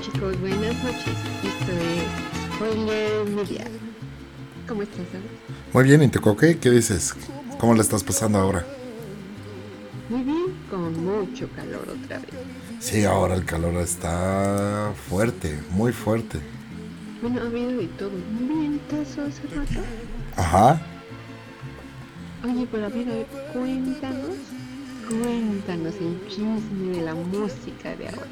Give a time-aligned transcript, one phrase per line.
[0.00, 1.16] Chicos, buenas noches.
[1.42, 3.64] Esto es Spoiler Media.
[4.68, 5.06] ¿Cómo estás?
[5.72, 6.58] Muy bien, ¿y te coque?
[6.58, 7.14] ¿Qué dices?
[7.58, 8.66] ¿Cómo la estás pasando ahora?
[10.08, 12.30] Muy bien, con mucho calor otra vez.
[12.80, 16.38] Sí, ahora el calor está fuerte, muy fuerte.
[17.22, 18.10] Bueno, ha habido de todo.
[18.10, 19.80] Un vientazo hace rato.
[20.36, 20.80] Ajá.
[22.44, 24.36] Oye, pero a ver, a ver, cuéntanos,
[25.08, 28.26] cuéntanos el chisme de la música de ahora.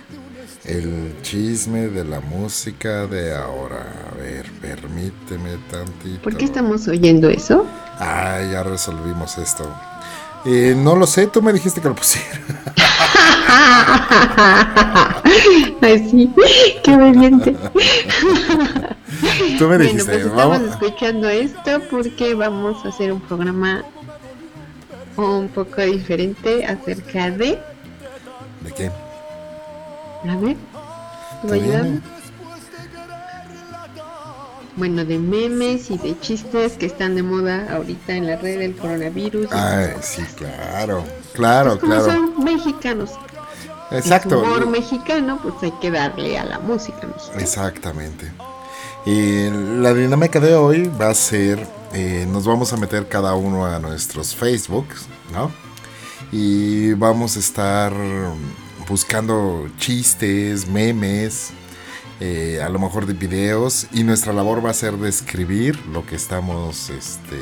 [0.64, 3.84] El chisme de la música de ahora.
[4.10, 6.22] A ver, permíteme tantito.
[6.22, 7.66] ¿Por qué estamos oyendo eso?
[7.98, 9.68] Ah, ya resolvimos esto.
[10.46, 12.28] Eh, no lo sé, tú me dijiste que lo pusiera.
[15.80, 16.30] Ay, sí,
[16.82, 17.56] qué obediente.
[19.58, 20.70] Tú me Bueno, dijiste, pues estamos vamos.
[20.70, 23.84] escuchando esto porque vamos a hacer un programa
[25.16, 27.58] un poco diferente acerca de...
[28.60, 28.90] ¿De qué?
[30.28, 31.84] A ver, ¿te ¿Tú voy a ayudar?
[31.84, 32.00] dime?
[34.76, 38.74] Bueno, de memes y de chistes que están de moda ahorita en la red del
[38.74, 39.52] coronavirus.
[39.52, 41.04] Ay, sí, claro.
[41.32, 42.06] Claro, Como claro.
[42.06, 43.10] son mexicanos.
[43.92, 44.28] Exacto.
[44.28, 47.40] Y su humor mexicano, pues hay que darle a la música mexicana.
[47.40, 48.32] Exactamente.
[49.06, 53.66] Y la dinámica de hoy va a ser, eh, nos vamos a meter cada uno
[53.66, 55.52] a nuestros Facebooks, ¿no?
[56.32, 57.92] Y vamos a estar
[58.88, 61.50] buscando chistes, memes,
[62.20, 66.16] eh, a lo mejor de videos, y nuestra labor va a ser describir lo que
[66.16, 67.36] estamos este,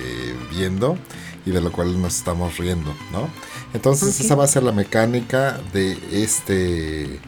[0.50, 0.96] viendo
[1.44, 3.28] y de lo cual nos estamos riendo, ¿no?
[3.74, 4.24] Entonces Ok.
[4.24, 7.20] esa va a ser la mecánica de este,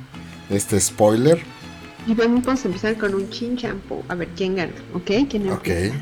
[0.50, 1.42] este spoiler.
[2.06, 4.02] Y vamos a empezar con un chin champú.
[4.08, 5.28] A ver quién gana, ¿ok?
[5.28, 5.66] ¿Quién Ok.
[5.68, 5.94] empieza?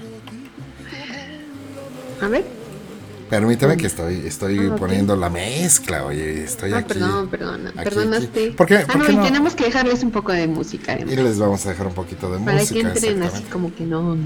[2.21, 2.62] A ver.
[3.37, 6.89] Permítame que estoy, estoy Ah, poniendo la mezcla, oye, estoy Ah, aquí.
[6.93, 7.71] perdón, perdona.
[7.71, 8.27] aquí, Perdonaste.
[8.49, 8.51] aquí.
[8.55, 8.77] ¿Por qué?
[8.77, 9.23] Ah, ¿Por no, qué y no?
[9.23, 10.99] tenemos que dejarles un poco de música.
[11.01, 12.75] Y les vamos a dejar un poquito de para música.
[12.75, 14.19] que entren así como que no.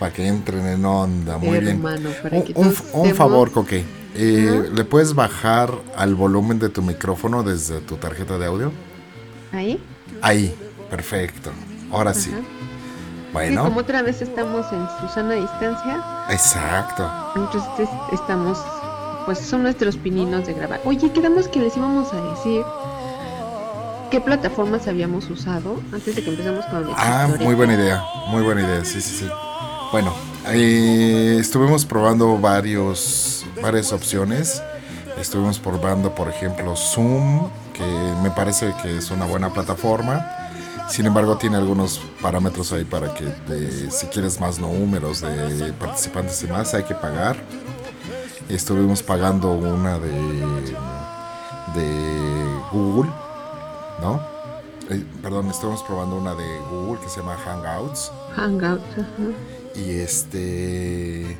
[0.00, 1.80] Para que entren en onda, muy bien.
[1.80, 1.98] para
[2.36, 3.84] Un, que un- todos un estemos- favor, Coque.
[4.16, 4.70] Eh.
[4.74, 8.72] ¿Le puedes bajar al volumen de tu micrófono desde tu tarjeta de audio?
[9.52, 9.78] Ahí.
[10.20, 10.52] Ahí,
[10.90, 11.52] perfecto.
[11.92, 12.12] Ahora.
[12.12, 12.32] Sí,
[13.32, 17.10] Bueno, como otra vez estamos en Susana distancia, exacto.
[17.34, 17.88] entonces es-
[18.20, 18.58] estamos,
[19.24, 20.80] pues son nuestros pininos de grabar.
[20.84, 22.62] Oye, quedamos que les íbamos a decir
[24.10, 27.46] qué plataformas habíamos usado antes de que empezamos con la Ah, historia.
[27.46, 29.28] muy buena idea, muy buena idea, sí, sí, sí.
[29.92, 30.12] Bueno,
[30.48, 34.62] eh, estuvimos probando varios, varias opciones.
[35.18, 37.84] Estuvimos probando, por ejemplo, Zoom, que
[38.22, 40.26] me parece que es una buena plataforma.
[40.88, 46.42] Sin embargo, tiene algunos parámetros ahí para que de- si quieres más números de participantes
[46.42, 47.36] y más, hay que pagar.
[48.48, 50.10] Estuvimos pagando una de,
[51.74, 53.10] de Google,
[54.02, 54.20] ¿no?
[54.90, 58.12] Eh, perdón, estuvimos probando una de Google que se llama Hangouts.
[58.36, 58.82] Hangouts.
[58.92, 59.76] ajá.
[59.80, 61.38] Y este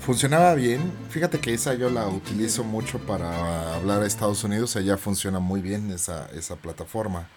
[0.00, 0.92] funcionaba bien.
[1.10, 4.74] Fíjate que esa yo la utilizo mucho para hablar a Estados Unidos.
[4.74, 7.28] Allá funciona muy bien esa, esa plataforma.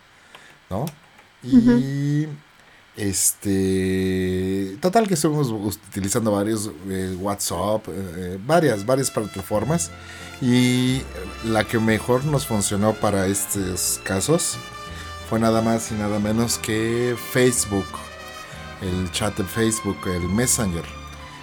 [0.69, 0.85] ¿No?
[1.43, 2.27] Y
[2.97, 9.91] este total que estuvimos utilizando varios eh, WhatsApp, eh, eh, varias, varias plataformas.
[10.41, 11.01] Y
[11.45, 14.57] la que mejor nos funcionó para estos casos
[15.29, 17.85] fue nada más y nada menos que Facebook
[18.81, 20.83] el chat de Facebook, el Messenger.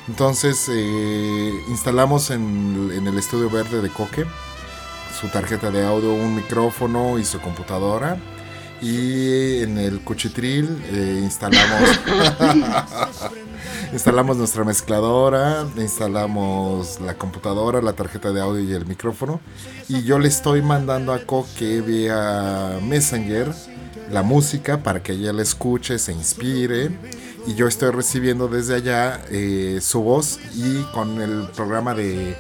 [0.09, 0.69] Entonces
[1.69, 4.27] instalamos en, en el estudio verde de Coque
[5.19, 8.19] su tarjeta de audio, un micrófono y su computadora.
[8.81, 12.01] Y en el cuchitril eh, instalamos
[13.93, 19.41] instalamos nuestra mezcladora, instalamos la computadora, la tarjeta de audio y el micrófono.
[19.89, 23.53] Y yo le estoy mandando a Coque vía Messenger
[24.11, 26.91] la música para que ella la escuche, se inspire.
[27.47, 32.37] Y yo estoy recibiendo desde allá eh, su voz y con el programa de,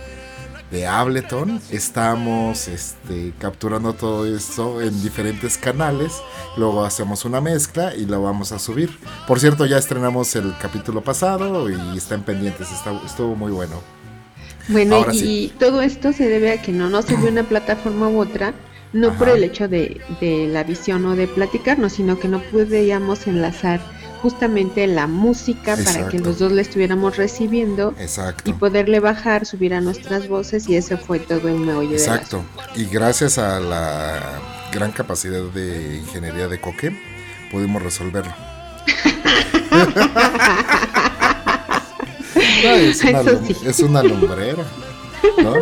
[0.70, 6.12] de Ableton estamos este, capturando todo esto en diferentes canales.
[6.58, 8.90] Luego hacemos una mezcla y lo vamos a subir.
[9.26, 12.70] Por cierto, ya estrenamos el capítulo pasado y están pendientes.
[12.70, 13.80] está- estuvo muy bueno.
[14.68, 15.52] Bueno, Ahora y sí.
[15.58, 18.52] todo esto se debe a que no nos sirve una plataforma u otra,
[18.92, 23.26] no por el hecho de, de la visión o de platicarnos, sino que no podíamos
[23.26, 23.80] enlazar
[24.22, 28.50] justamente la música para que los dos la estuviéramos recibiendo Exacto.
[28.50, 32.44] y poderle bajar, subir a nuestras voces y eso fue todo el meollo Exacto.
[32.76, 34.40] Y gracias a la
[34.72, 36.96] gran capacidad de ingeniería de Coque,
[37.50, 38.34] pudimos resolverlo.
[42.64, 43.56] No, es, una, Eso lum- sí.
[43.66, 44.64] es una lumbrera.
[45.42, 45.54] ¿No?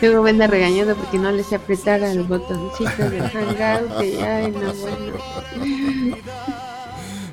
[0.00, 3.90] Luego me anda regañando porque no les apretar al botoncito del hangout.
[4.00, 6.16] ay, no, bueno.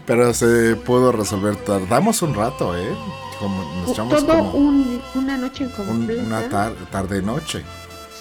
[0.05, 1.55] Pero se pudo resolver.
[1.57, 2.95] Tardamos un rato, ¿eh?
[3.39, 6.23] Como, nos echamos Todo como un, una noche un- completa.
[6.23, 7.63] una tar- tarde-noche.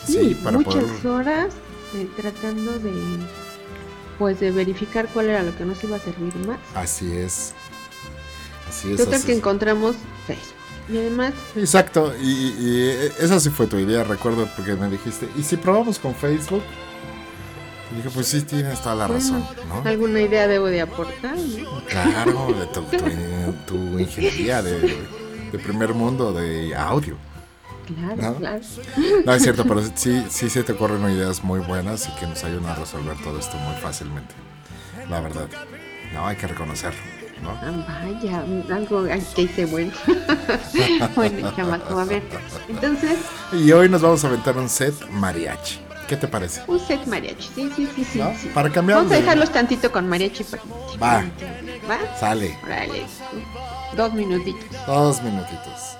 [0.06, 1.06] Sí, para muchas poder.
[1.06, 1.54] horas
[1.94, 2.92] eh, tratando de
[4.18, 6.58] pues de verificar cuál era lo que nos iba a servir más.
[6.74, 7.52] Así es.
[8.68, 8.96] Así es.
[8.98, 9.38] Total así que es.
[9.38, 10.54] encontramos Facebook.
[10.90, 15.42] Y además, Exacto, y, y esa sí fue tu idea, recuerdo, porque me dijiste, ¿y
[15.42, 16.62] si probamos con Facebook?
[17.92, 19.82] Y dije, pues sí, tienes toda la Bueno, razón, ¿no?
[19.88, 21.36] alguna idea debo de aportar.
[21.36, 21.82] ¿no?
[21.86, 24.80] Claro, de tu, tu- tu ingeniería de,
[25.52, 27.16] de primer mundo de audio.
[27.86, 28.34] Claro, ¿No?
[28.36, 28.60] claro.
[29.26, 32.42] No, es cierto, pero sí, sí se te ocurren ideas muy buenas y que nos
[32.44, 34.34] ayudan a resolver todo esto muy fácilmente.
[35.08, 35.48] La verdad.
[36.14, 37.00] No, hay que reconocerlo,
[37.42, 37.50] ¿no?
[37.50, 38.42] Ah, vaya,
[38.74, 39.04] algo
[39.34, 39.92] que hice bueno.
[41.16, 42.22] bueno, chamaco, a ver.
[42.68, 43.18] Entonces,
[43.52, 45.80] Y hoy nos vamos a aventar un set mariachi.
[46.08, 46.62] ¿Qué te parece?
[46.66, 47.50] un set mariachi.
[47.54, 48.18] Sí, sí, sí, sí.
[48.18, 48.32] ¿No?
[48.40, 48.48] sí.
[48.54, 50.44] Para cambiar Vamos a de- dejarlos tantito con mariachi.
[50.44, 50.62] para-
[51.02, 51.24] Va.
[51.90, 51.98] ¿Va?
[52.18, 53.04] Sale, Órale.
[53.96, 54.86] Dos minutitos.
[54.86, 55.96] dos minutitos.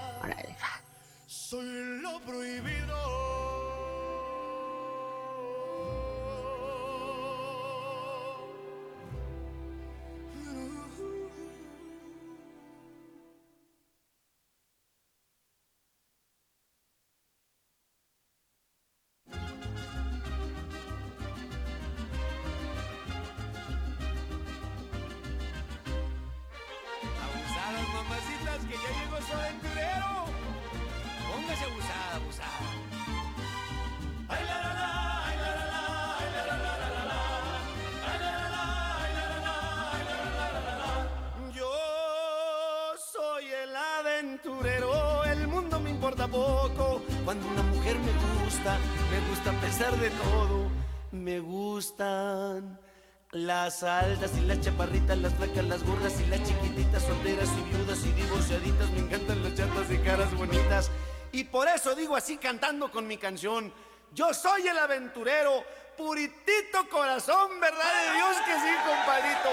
[53.82, 58.04] Las altas y las chaparritas, las flacas, las gordas y las chiquititas, solteras y viudas
[58.04, 58.90] y divorciaditas.
[58.90, 60.90] Me encantan las chatas y caras bonitas.
[61.32, 63.72] Y por eso digo así cantando con mi canción.
[64.14, 65.62] Yo soy el aventurero,
[65.96, 69.50] puritito corazón, verdad de Dios que sí, compadrito.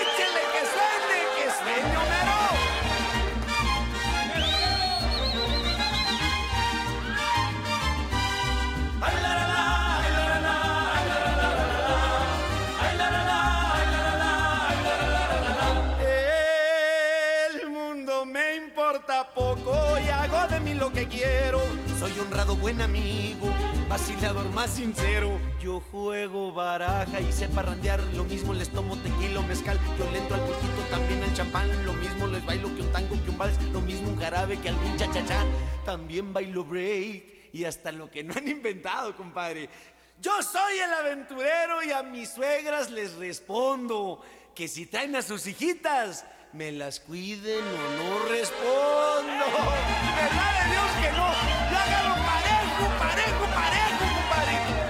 [0.00, 2.15] Échele que suene, que sueño
[20.64, 21.60] de lo que quiero.
[21.98, 23.52] Soy honrado, buen amigo,
[23.88, 25.38] vacilador más sincero.
[25.60, 28.00] Yo juego baraja y sé parrandear.
[28.14, 29.78] Lo mismo les tomo tequila o mezcal.
[29.98, 31.84] Yo le entro al poquito, también al champán.
[31.84, 33.62] Lo mismo les bailo que un tango, que un vals.
[33.70, 35.44] Lo mismo un jarabe que algún cha-cha-cha.
[35.84, 39.68] También bailo break y hasta lo que no han inventado, compadre.
[40.22, 44.22] Yo soy el aventurero y a mis suegras les respondo
[44.54, 46.24] que si traen a sus hijitas,
[46.56, 49.46] me las cuiden o no respondo.
[50.16, 51.26] ¿Verdad de Dios que no?
[51.70, 54.86] Yo hágalo parejo, parejo, parejo, compadre.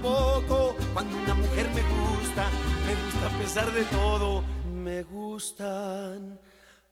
[0.00, 0.76] Poco.
[0.94, 2.48] Cuando una mujer me gusta,
[2.86, 4.42] me gusta a pesar de todo.
[4.72, 6.38] Me gustan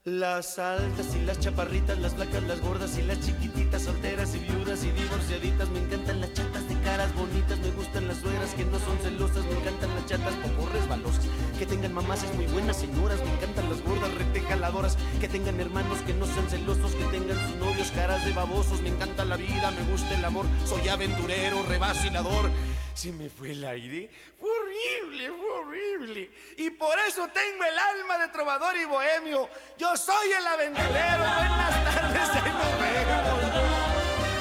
[0.09, 4.83] las altas y las chaparritas, las flacas, las gordas y las chiquititas, solteras y viudas
[4.83, 5.69] y divorciaditas.
[5.69, 9.45] Me encantan las chatas de caras bonitas, me gustan las suegras que no son celosas,
[9.45, 11.25] me encantan las chatas poco resbalosas,
[11.59, 16.15] que tengan mamás muy buenas señoras, me encantan las gordas retejaladoras, que tengan hermanos que
[16.15, 18.81] no sean celosos, que tengan sus novios caras de babosos.
[18.81, 22.50] Me encanta la vida, me gusta el amor, soy aventurero, revacilador.
[22.99, 26.31] Si me fue el aire, fue horrible, fue horrible.
[26.57, 29.49] Y por eso tengo el alma de trovador y bohemio.
[29.78, 30.88] Yo soy el aventurero.
[31.19, 33.45] Buenas tardes, ahí nos vemos.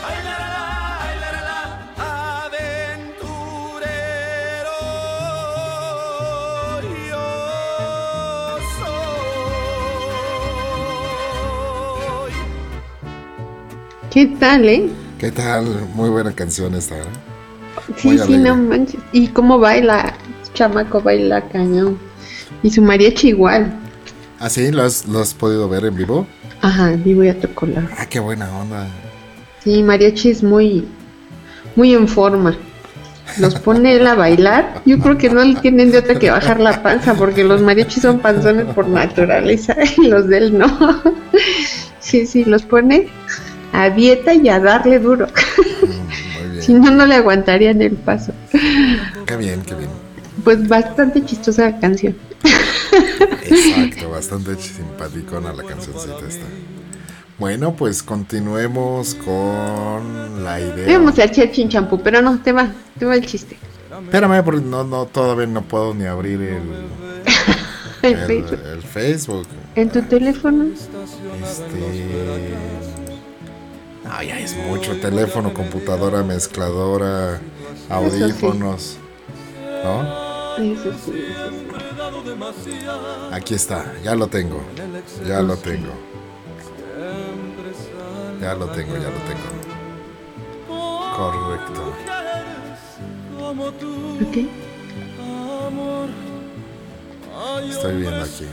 [0.04, 2.46] Ay, la, la, la, ay, la, la, la.
[2.46, 3.38] Aventurero.
[7.10, 7.26] Yo
[12.26, 12.34] soy.
[14.10, 14.90] ¿Qué tal, eh?
[15.20, 15.66] ¿Qué tal?
[15.94, 17.04] Muy buena canción esta, ¿eh?
[17.96, 19.00] Sí, sí, no manches.
[19.12, 20.14] Y cómo baila,
[20.54, 21.98] chamaco baila cañón.
[22.64, 23.74] Y su mariachi igual.
[24.40, 24.72] ¿Ah, sí?
[24.72, 26.28] ¿Lo has, lo has podido ver en vivo?
[26.62, 27.84] Ajá, vivo y a tu color.
[27.98, 28.88] Ah, qué buena onda.
[29.64, 30.88] Sí, mariachi es muy,
[31.76, 32.58] muy en forma.
[33.40, 34.82] Los pone él a bailar.
[34.86, 38.02] Yo creo que no le tienen de otra que bajar la panza, porque los mariachis
[38.02, 40.68] son panzones por naturaleza y los de él no.
[42.00, 43.10] Sí, sí, los pone
[43.74, 45.28] a dieta y a darle duro.
[46.68, 48.34] Si no, no le aguantarían el paso.
[49.26, 49.90] Qué bien, qué bien.
[50.44, 52.14] Pues bastante chistosa la canción.
[53.44, 56.44] Exacto, bastante simpaticona la cancioncita esta.
[57.40, 60.98] Bueno, pues continuemos con la idea.
[60.98, 62.68] Vamos a echar chinchampú, pero no, te va,
[63.00, 63.58] te va el chiste.
[64.04, 66.62] Espérame, porque no, no, todavía no puedo ni abrir el,
[68.04, 68.60] El el- Facebook.
[68.74, 69.48] el Facebook.
[69.76, 70.66] ¿En tu teléfono?
[70.66, 71.78] Este.
[74.08, 75.00] No, ya es mucho.
[75.00, 77.40] Teléfono, computadora, mezcladora,
[77.90, 78.98] audífonos.
[79.84, 80.04] ¿No?
[80.58, 82.72] Eso sí, eso sí.
[83.32, 84.62] Aquí está, ya lo tengo.
[85.26, 85.92] Ya lo tengo.
[88.42, 89.48] Ya lo tengo, ya lo tengo.
[91.18, 91.94] Correcto.
[94.22, 94.38] Ok.
[97.70, 98.46] Estoy viendo aquí.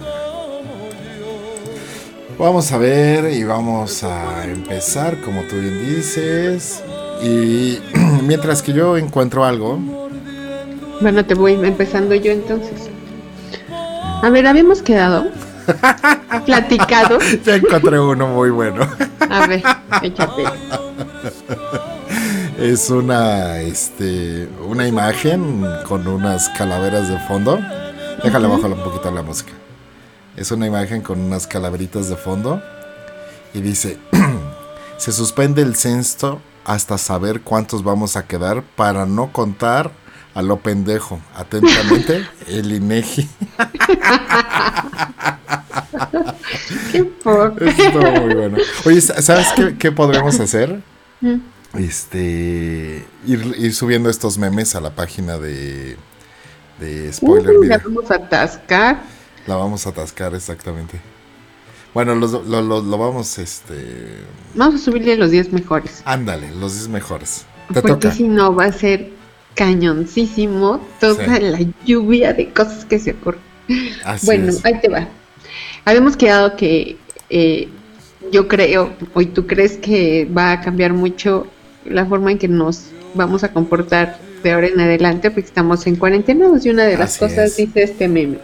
[2.38, 6.82] Vamos a ver y vamos a empezar, como tú bien dices.
[7.22, 7.78] Y
[8.22, 9.78] mientras que yo encuentro algo,
[11.00, 12.90] Bueno, te voy empezando yo entonces.
[14.22, 15.26] A ver, habíamos quedado.
[16.46, 17.18] Platicado.
[17.44, 18.86] ya encontré uno muy bueno.
[19.30, 19.62] A ver,
[20.02, 20.44] échate.
[22.58, 27.58] Es una, este, una imagen con unas calaveras de fondo.
[28.22, 29.52] Déjale bajar un poquito la música.
[30.36, 32.60] Es una imagen con unas calaveritas de fondo.
[33.52, 33.98] Y dice,
[34.96, 39.92] se suspende el censo hasta saber cuántos vamos a quedar para no contar
[40.34, 41.20] a lo pendejo.
[41.36, 43.28] Atentamente, el INEGI.
[46.90, 47.64] Qué poco.
[47.64, 48.58] Estuvo muy bueno.
[48.84, 50.82] Oye, ¿sabes qué, qué podremos hacer?
[51.20, 51.36] Mm.
[51.78, 53.04] Este.
[53.26, 55.96] Ir, ir subiendo estos memes a la página de.
[56.80, 57.80] De Spoiler la Video.
[57.84, 59.13] vamos a atascar.
[59.46, 61.00] La vamos a atascar exactamente.
[61.92, 63.74] Bueno, los- lo, lo- lo vamos, este.
[64.54, 66.02] Vamos a subirle los 10 mejores.
[66.04, 67.44] Ándale, los 10 mejores.
[67.72, 69.10] Te Porque si no va a ser
[69.54, 71.42] cañoncísimo toda Sí.
[71.42, 73.40] la lluvia de cosas que se ocurren.
[74.04, 74.64] Así bueno, es.
[74.64, 75.08] ahí te va.
[75.84, 76.96] Habíamos quedado que
[77.30, 77.68] eh,
[78.32, 81.46] yo creo, hoy tú crees que va a cambiar mucho
[81.84, 85.96] la forma en que nos vamos a comportar de ahora en adelante, porque estamos en
[85.96, 86.46] cuarentena.
[86.62, 87.56] Y una de las Así cosas es.
[87.56, 88.38] dice este meme.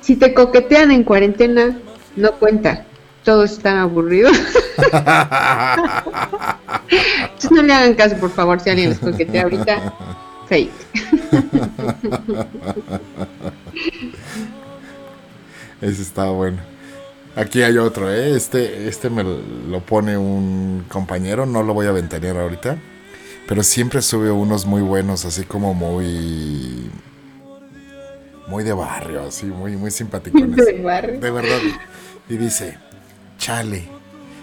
[0.00, 1.78] Si te coquetean en cuarentena,
[2.16, 2.84] no cuenta.
[3.24, 4.36] Todos están aburridos.
[7.22, 9.94] Entonces no le hagan caso, por favor, si alguien les coquetea ahorita.
[10.48, 10.70] Fake.
[15.80, 16.58] Ese está bueno.
[17.36, 18.36] Aquí hay otro, ¿eh?
[18.36, 22.76] Este, este me lo pone un compañero, no lo voy a ventanear ahorita.
[23.46, 26.90] Pero siempre sube unos muy buenos, así como muy.
[28.50, 30.56] Muy de barrio, así, muy, muy simpaticones.
[30.66, 31.20] De barrio.
[31.20, 31.60] De verdad.
[32.28, 32.78] Y dice:
[33.38, 33.88] Chale,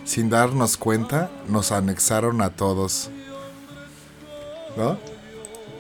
[0.05, 3.09] sin darnos cuenta, nos anexaron a todos.
[4.77, 4.97] ¿No?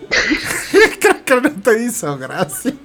[0.99, 2.73] Creo que no te hizo gracia.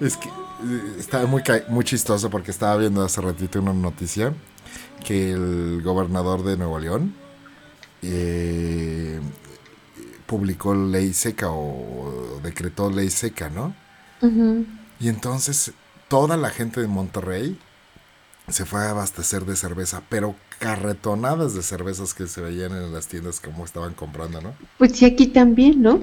[0.00, 4.34] Es que eh, estaba muy, muy chistoso porque estaba viendo hace ratito una noticia
[5.02, 7.14] que el gobernador de Nuevo León
[8.02, 9.20] eh,
[10.26, 13.74] publicó ley seca o decretó ley seca, ¿no?
[15.00, 15.72] Y entonces
[16.08, 17.58] toda la gente de Monterrey
[18.48, 23.08] se fue a abastecer de cerveza, pero carretonadas de cervezas que se veían en las
[23.08, 24.54] tiendas como estaban comprando, ¿no?
[24.78, 26.00] Pues sí, aquí también, ¿no?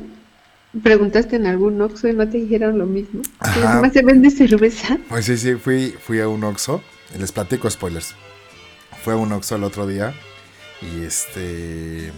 [0.83, 3.21] Preguntaste en algún Oxxo y no te dijeron lo mismo.
[3.39, 4.99] Además se vende cerveza.
[5.09, 6.81] Pues sí, sí, fui, fui a un Oxxo,
[7.17, 8.13] les platico spoilers.
[9.03, 10.13] Fue a un Oxxo el otro día
[10.81, 12.11] y este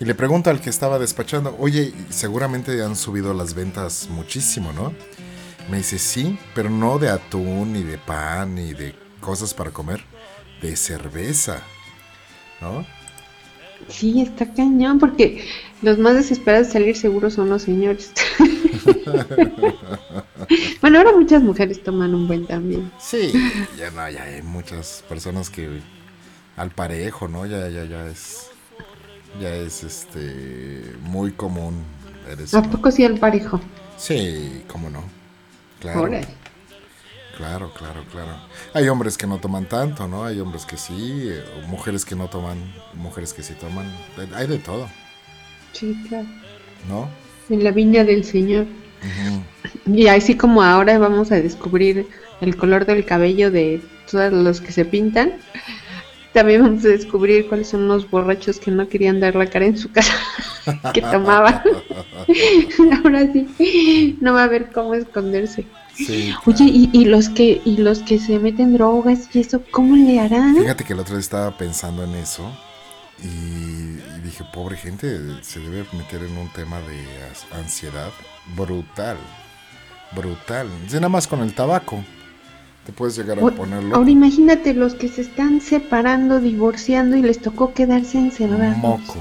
[0.00, 4.92] y le pregunto al que estaba despachando, "Oye, seguramente han subido las ventas muchísimo, ¿no?"
[5.70, 10.04] Me dice, "Sí, pero no de atún ni de pan ni de cosas para comer,
[10.62, 11.62] de cerveza."
[12.60, 12.86] ¿No?
[13.88, 15.46] Sí, está cañón, porque
[15.82, 18.12] los más desesperados de salir seguros son los señores.
[20.80, 22.90] bueno, ahora muchas mujeres toman un buen también.
[22.98, 23.32] Sí,
[23.78, 25.80] ya no, ya hay muchas personas que
[26.56, 27.46] al parejo, ¿no?
[27.46, 28.50] Ya, ya, ya es,
[29.40, 31.84] ya es, este, muy común.
[32.30, 33.60] Eres, ¿A poco sí al parejo?
[33.96, 35.04] Sí, cómo no.
[35.80, 36.08] Claro,
[37.36, 38.36] claro, claro, claro.
[38.72, 40.24] Hay hombres que no toman tanto, ¿no?
[40.24, 42.58] Hay hombres que sí, eh, o mujeres que no toman,
[42.94, 43.86] mujeres que sí toman.
[44.34, 44.88] Hay de todo,
[45.72, 46.26] Sí, claro.
[46.88, 47.08] ¿no?
[47.50, 48.66] En la viña del Señor.
[49.02, 49.94] Ujú.
[49.94, 52.08] Y así como ahora vamos a descubrir
[52.40, 55.34] el color del cabello de todos los que se pintan,
[56.36, 59.78] también vamos a descubrir cuáles son los borrachos que no querían dar la cara en
[59.78, 60.12] su casa,
[60.92, 61.62] que tomaban.
[63.02, 65.64] ahora sí, no va a haber cómo esconderse.
[65.94, 66.34] Sí.
[66.44, 70.20] Oye, y, y los que y los que se meten drogas y eso, ¿cómo le
[70.20, 70.56] harán?
[70.56, 72.52] Fíjate que el otro día estaba pensando en eso
[73.22, 78.10] y, y dije, pobre gente, se debe meter en un tema de ansiedad
[78.54, 79.16] brutal,
[80.14, 80.68] brutal.
[80.86, 82.04] Sí, nada más con el tabaco.
[82.86, 87.22] Te puedes llegar a O- ponerlo Ahora imagínate los que se están separando, divorciando y
[87.22, 88.76] les tocó quedarse encerrados.
[88.78, 89.16] moco.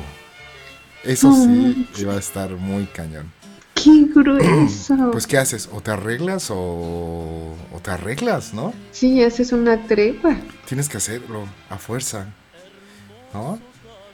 [1.03, 3.31] Eso No sí, iba a estar muy cañón.
[3.73, 4.95] ¡Qué grueso!
[5.11, 5.69] Pues, ¿qué haces?
[5.73, 8.73] O te arreglas o, o te arreglas, ¿no?
[8.91, 10.35] sí, haces una tregua.
[10.67, 12.27] Tienes que hacerlo a fuerza,
[13.33, 13.59] ¿no?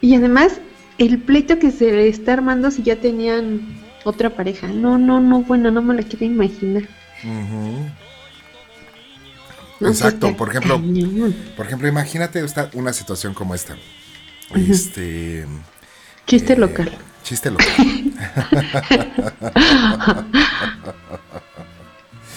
[0.00, 0.60] Y además,
[0.98, 3.60] el pleito que se le está armando si ya tenían
[4.04, 4.66] otra pareja.
[4.68, 6.82] No, no, no, bueno, no me lo quiero imaginar.
[7.24, 7.86] Ujú.
[9.82, 11.34] No, Exacto, por ejemplo, cañón.
[11.56, 13.76] Por ejemplo, imagínate esta, una situación como esta.
[14.54, 15.46] Este.
[16.26, 16.96] Chiste eh, local.
[17.24, 17.66] Chiste local.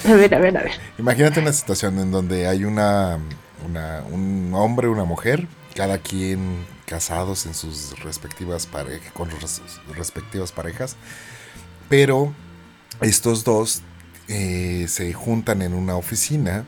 [0.06, 0.72] A ver, a ver, a ver.
[1.00, 3.18] Imagínate una situación en donde hay una,
[3.66, 9.62] una- un hombre, una mujer, cada quien casados en sus respectivas parejas, con sus
[9.96, 10.96] respectivas parejas,
[11.90, 12.34] pero
[13.02, 13.82] estos dos
[14.28, 16.66] eh, se juntan en una oficina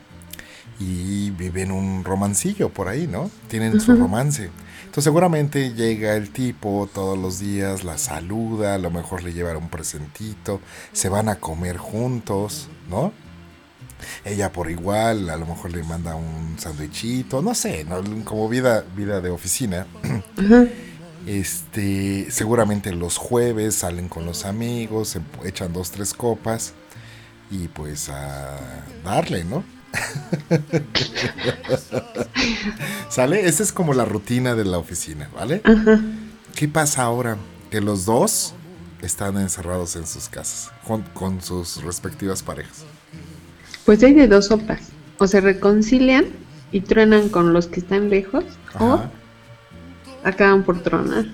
[0.78, 3.30] y viven un romancillo por ahí, ¿no?
[3.48, 4.50] Tienen su romance.
[4.80, 9.56] Entonces seguramente llega el tipo todos los días, la saluda, a lo mejor le lleva
[9.56, 10.60] un presentito,
[10.92, 13.12] se van a comer juntos, ¿no?
[14.24, 18.02] Ella por igual, a lo mejor le manda un sándwichito, no sé, ¿no?
[18.24, 19.86] como vida, vida de oficina.
[21.26, 26.72] Este, seguramente los jueves salen con los amigos, se echan dos, tres copas
[27.50, 28.56] y pues a
[29.04, 29.62] darle, ¿no?
[33.08, 33.46] ¿Sale?
[33.46, 35.60] Esa es como la rutina de la oficina, ¿vale?
[35.64, 36.00] Ajá.
[36.54, 37.36] ¿Qué pasa ahora?
[37.70, 38.54] Que los dos
[39.02, 42.84] están encerrados en sus casas, con, con sus respectivas parejas.
[43.84, 44.80] Pues hay de dos sopas.
[45.18, 46.26] O se reconcilian
[46.70, 48.84] y truenan con los que están lejos, Ajá.
[48.84, 49.10] o
[50.24, 51.26] acaban por tronar.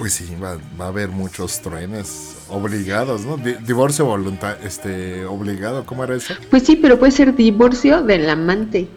[0.00, 3.36] Pues sí, va, va a haber muchos truenes obligados, ¿no?
[3.36, 6.32] Di- divorcio voluntario, este, obligado, ¿cómo era eso?
[6.48, 8.88] Pues sí, pero puede ser divorcio del amante.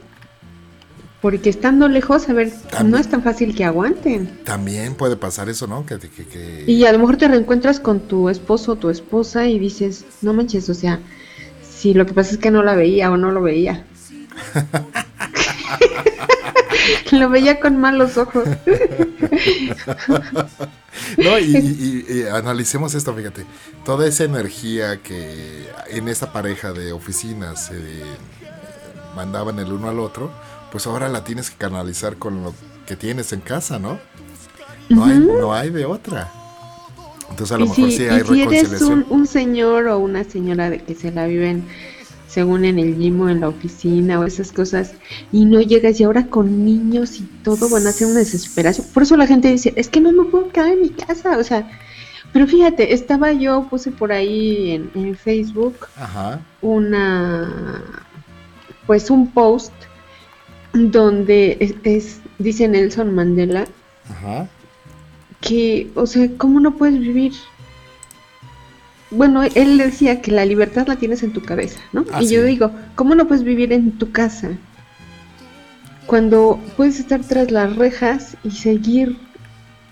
[1.22, 2.92] Porque estando lejos, a ver, También.
[2.92, 4.40] no es tan fácil que aguanten.
[4.46, 5.86] También puede pasar eso, ¿no?
[5.86, 9.46] Que, que, que- Y a lo mejor te reencuentras con tu esposo o tu esposa
[9.46, 11.00] y dices, no manches, o sea,
[11.70, 13.86] si lo que pasa es que no la veía o no lo veía.
[17.12, 18.48] lo veía con malos ojos.
[21.18, 23.46] No, y, y- y- y analicemos esto, fíjate.
[23.86, 28.02] Toda esa energía que en esta pareja de oficinas se
[29.16, 30.32] mandaban el uno al otro,
[30.72, 32.54] pues ahora la tienes que canalizar con lo
[32.88, 34.00] que tienes en casa, ¿no?
[34.90, 36.32] No, hay, no hay de otra.
[37.30, 39.98] Entonces a lo y mejor si, sí y hay si eres un, un señor o
[39.98, 41.68] una señora de que se la viven
[42.34, 44.94] según en el gym o en la oficina o esas cosas
[45.32, 48.88] y no llegas y ahora con niños y todo van a ser una desesperación.
[48.94, 51.44] Por eso la gente dice, es que no me puedo quedar en mi casa, o
[51.44, 51.70] sea,
[52.32, 56.40] pero fíjate, estaba yo, puse por ahí en, en Facebook Ajá.
[56.64, 57.84] una,
[58.88, 59.74] pues un post
[60.74, 63.66] donde es, es- dice Nelson Mandela
[64.10, 64.48] Ajá.
[65.40, 67.34] que, o sea, ¿cómo no puedes vivir?
[69.16, 72.06] Bueno, él decía que la libertad la tienes en tu cabeza, ¿no?
[72.12, 74.50] Ah, y yo digo, ¿cómo no puedes vivir en tu casa?
[76.06, 79.18] Cuando puedes estar tras las rejas y seguir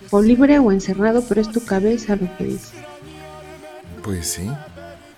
[0.10, 2.76] o libre o encerrado, pero es tu cabeza lo que dice.
[4.04, 4.50] Pues sí.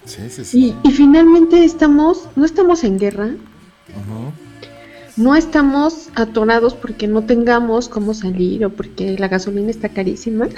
[0.06, 0.76] Sí, sí, sí.
[0.84, 3.32] Y, y finalmente estamos, no estamos en guerra,
[5.16, 10.48] no estamos atorados porque no tengamos cómo salir o porque la gasolina está carísima.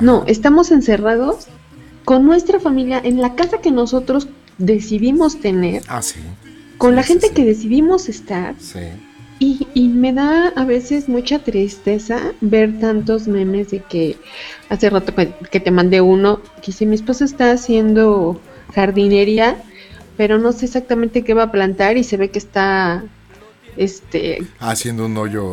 [0.00, 1.48] No, estamos encerrados
[2.10, 4.26] con nuestra familia en la casa que nosotros
[4.58, 6.18] decidimos tener, Ah, sí.
[6.76, 7.34] con Sí, la gente sí.
[7.34, 8.56] que decidimos estar.
[8.58, 8.80] Sí.
[9.38, 14.16] Y, y me da a veces mucha tristeza ver tantos memes de que
[14.68, 18.40] hace rato que, te mandé uno, que dice mi esposa está haciendo
[18.74, 19.62] jardinería,
[20.16, 23.04] pero no sé exactamente qué va a plantar y se ve que está
[23.80, 25.46] este Haciendo un hoyo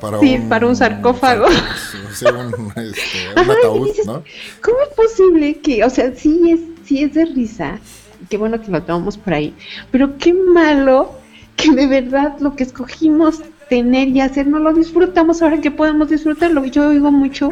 [0.00, 0.48] para Sí, un...
[0.48, 1.46] para un sarcófago.
[1.46, 4.22] O sea, un, este, un Ajá, ataúd, dices, ¿no?
[4.62, 7.80] ¿Cómo es posible que, o sea, sí es, sí es de risa,
[8.30, 9.52] qué bueno que lo tomamos por ahí,
[9.90, 11.12] pero qué malo
[11.56, 13.40] que de verdad lo que escogimos
[13.74, 16.64] tener y hacer, no lo disfrutamos ahora que podemos disfrutarlo.
[16.64, 17.50] Yo oigo mucho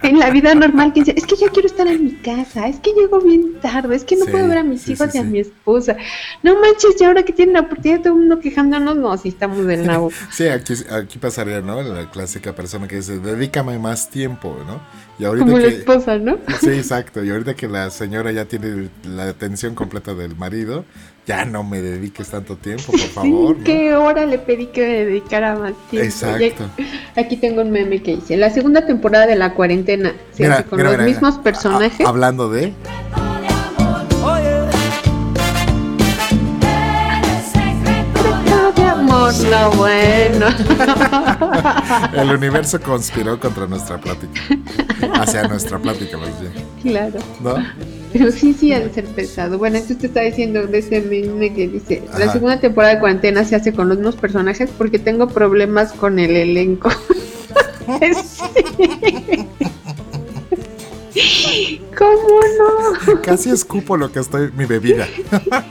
[0.00, 2.78] en la vida normal que dice, es que ya quiero estar en mi casa, es
[2.78, 5.18] que llego bien tarde, es que no Sí, puedo ver a mis sí, hijos sí,
[5.18, 5.96] y a mi esposa.
[6.44, 9.66] No manches, ya ahora que tienen la oportunidad, todo el mundo quejándonos, no, si estamos
[9.66, 10.14] del nabo.
[10.30, 11.82] Sí, aquí, aquí pasaría, ¿no?
[11.82, 14.80] La clásica persona que dice, dedícame más tiempo, ¿no?
[15.18, 16.38] Y ahorita Como la esposa, ¿no?
[16.60, 17.24] Sí, exacto.
[17.24, 20.84] Y ahorita que la señora ya tiene la atención completa del marido,
[21.26, 23.56] ya no me dediques tanto tiempo, por favor.
[23.62, 26.06] ¿qué hora le pedí que me dedicara más tiempo?
[26.06, 26.64] Exacto.
[27.14, 30.56] Y aquí tengo un meme que dice, la segunda temporada de la cuarentena se Mira,
[30.56, 32.04] hace con mira, los mira, mismos personajes.
[32.04, 32.72] Ha- hablando de...
[39.50, 40.46] No bueno.
[42.14, 44.40] El universo conspiró contra nuestra plática.
[45.14, 46.52] Hacia nuestra plática, más bien.
[46.82, 47.18] claro.
[47.40, 47.54] ¿No?
[48.12, 49.58] Pero sí, sí, ha de ser pesado.
[49.58, 53.44] Bueno, esto te está diciendo de ese meme que dice, la segunda temporada de cuarentena
[53.44, 56.90] se hace con los mismos personajes porque tengo problemas con el elenco.
[61.12, 61.82] Sí.
[61.98, 63.20] ¿Cómo no?
[63.20, 64.50] Casi escupo lo que estoy...
[64.52, 65.08] Mi bebida.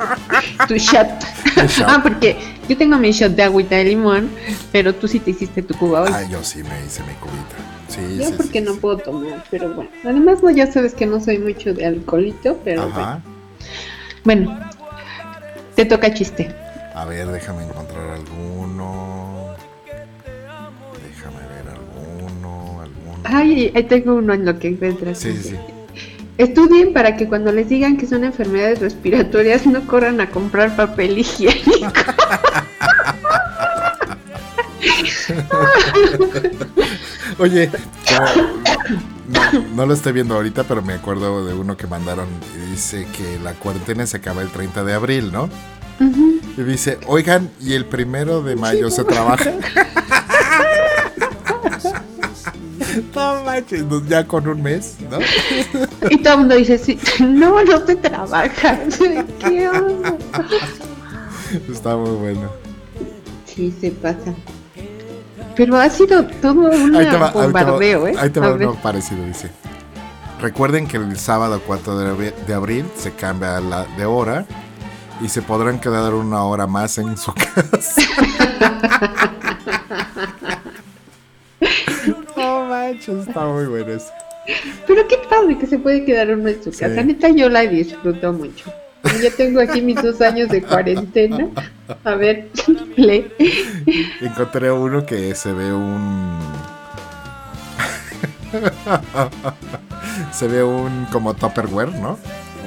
[0.67, 1.07] Tu shot.
[1.55, 1.87] Shot.
[1.87, 2.35] Ah, porque
[2.67, 4.29] yo tengo mi shot de agüita de limón,
[4.71, 6.11] pero tú sí te hiciste tu cuba hoy.
[6.13, 7.78] Ay, yo sí me hice mi cubita.
[7.89, 9.89] Sí, yo sí, porque sí, no puedo tomar, pero bueno.
[10.03, 13.21] Además, no, ya sabes que no soy mucho de alcoholito, pero Ajá.
[14.23, 14.51] bueno.
[14.51, 14.69] Bueno,
[15.75, 16.53] te toca chiste.
[16.93, 19.55] A ver, déjame encontrar alguno.
[21.07, 23.19] Déjame ver alguno, alguno.
[23.23, 25.19] Ay, ahí tengo uno en lo que encuentras.
[25.19, 25.55] Sí, sí, sí.
[26.37, 31.17] Estudien para que cuando les digan que son enfermedades respiratorias no corran a comprar papel
[31.17, 31.91] higiénico.
[37.39, 37.69] Oye,
[39.27, 39.39] no,
[39.75, 43.39] no lo estoy viendo ahorita, pero me acuerdo de uno que mandaron y dice que
[43.39, 45.49] la cuarentena se acaba el 30 de abril, ¿no?
[46.57, 49.51] Y dice, oigan, ¿y el primero de mayo se trabaja?
[53.15, 55.19] No manches, no, ya con un mes, ¿no?
[56.09, 58.97] Y todo el mundo dice, sí, no, no te trabajas.
[59.39, 60.17] ¿Qué onda?
[61.71, 62.49] Está muy bueno.
[63.45, 64.33] Sí, se pasa.
[65.59, 66.91] Pero ha sido todo un
[67.33, 68.15] bombardeo, ¿eh?
[68.17, 69.49] ahí te va uno parecido, dice.
[70.39, 74.45] Recuerden que el sábado 4 de abri- de abril se cambia la de hora
[75.19, 78.01] y se podrán quedar una hora más en su casa.
[82.37, 84.07] no manches, está muy bueno eso.
[84.87, 86.79] Pero qué padre que se puede quedar uno en su Sí.
[86.79, 87.03] casa.
[87.03, 88.71] Neta, yo la disfruto mucho.
[89.21, 91.47] Ya tengo aquí mis dos años de cuarentena.
[92.03, 92.49] A ver,
[92.95, 93.27] lee.
[94.21, 96.39] Encontré uno que se ve un.
[100.31, 102.17] se ve un como Tupperware, ¿no?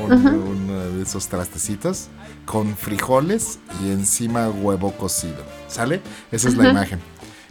[0.00, 2.08] Un- uno de esos trastecitos
[2.44, 5.44] con frijoles y encima huevo cocido.
[5.68, 6.00] ¿Sale?
[6.30, 6.72] Esa es la Ajá.
[6.72, 7.00] imagen.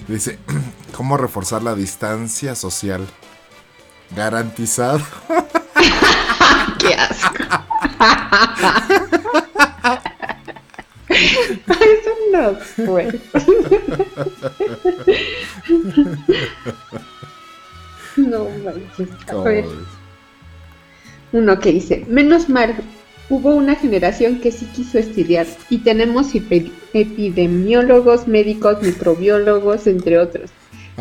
[0.08, 0.38] Dice,
[0.96, 3.08] ¿cómo reforzar la distancia social?
[4.16, 5.02] Garantizado.
[6.80, 7.66] Qué asco.
[11.10, 13.20] Eso no fue.
[18.18, 19.10] No manches.
[19.30, 19.66] A ver,
[21.32, 22.76] uno que dice, menos mal,
[23.30, 30.50] hubo una generación que sí quiso estudiar y tenemos epi- epidemiólogos, médicos, microbiólogos, entre otros.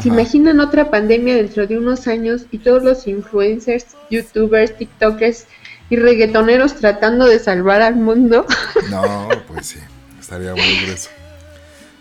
[0.00, 5.46] ¿Se imaginan otra pandemia dentro de unos años y todos los influencers, youtubers, tiktokers
[5.90, 8.46] y reggaetoneros tratando de salvar al mundo?
[8.90, 9.78] No, pues sí.
[10.18, 11.10] Estaría muy grueso.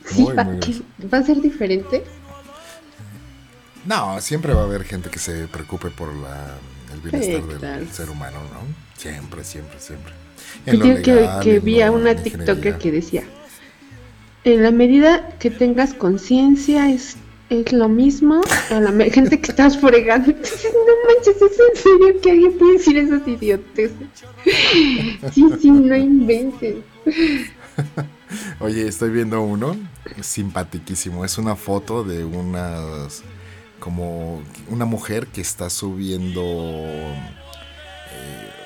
[0.06, 0.84] Sí, Muy, va, muy que- grueso.
[1.12, 2.04] va a ser diferente.
[3.86, 6.56] No, siempre va a haber gente que se preocupe por la,
[6.94, 7.86] el bienestar del claro.
[7.92, 8.60] ser humano, ¿no?
[8.98, 10.14] Siempre, siempre, siempre.
[10.66, 13.24] Que lo yo que, legal, que en vi a una en TikToker que decía,
[14.44, 17.16] en la medida que tengas conciencia es,
[17.50, 20.30] es lo mismo a la gente que estás fregando.
[20.30, 23.92] Entonces, no manches, ¿es en serio que alguien puede decir esas idiotes?
[25.34, 26.78] Sí, sí, no inventes.
[28.60, 29.76] Oye, estoy viendo uno
[30.22, 31.26] simpatiquísimo.
[31.26, 33.24] Es una foto de unas
[33.80, 37.16] como una mujer que está subiendo eh,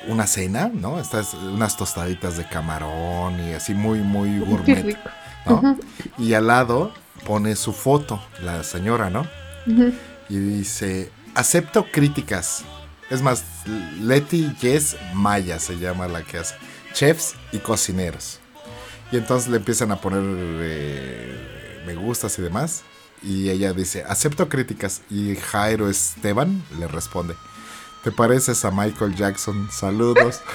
[0.08, 1.00] una cena, ¿no?
[1.00, 5.00] Estas unas tostaditas de camarón y así muy muy Qué gourmet, rico.
[5.46, 5.78] ¿no?
[6.18, 6.94] Y al lado
[7.26, 9.28] pone su foto, la señora, ¿no?
[10.30, 12.64] y dice, acepto críticas.
[13.10, 13.44] Es más,
[14.00, 16.56] Leti Yes Maya se llama la que hace.
[16.94, 18.40] Chefs y cocineros.
[19.12, 22.84] Y entonces le empiezan a poner eh, me gustas y demás.
[23.22, 25.02] Y ella dice, acepto críticas.
[25.10, 27.36] Y Jairo Esteban le responde,
[28.04, 29.70] ¿te pareces a Michael Jackson?
[29.72, 30.42] Saludos.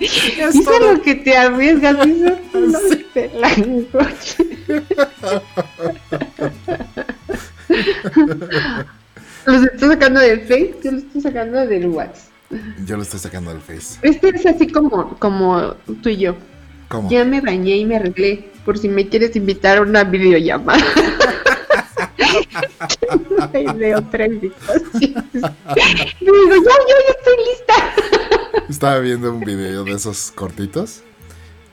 [0.00, 0.94] Es todo.
[0.94, 2.78] lo que te arriesgas, dice no
[3.12, 3.50] te la.
[9.46, 12.30] Los estoy sacando del Face, yo los estoy sacando del WhatsApp.
[12.84, 13.98] Yo lo estoy sacando del Face.
[14.02, 16.36] Este es así como, como tú y yo.
[16.88, 17.10] ¿Cómo?
[17.10, 20.84] Ya me bañé y me arreglé, por si me quieres invitar a una videollamada.
[23.52, 23.76] Tres
[26.20, 27.74] digo, yo estoy lista.
[28.68, 31.02] Estaba viendo un video de esos cortitos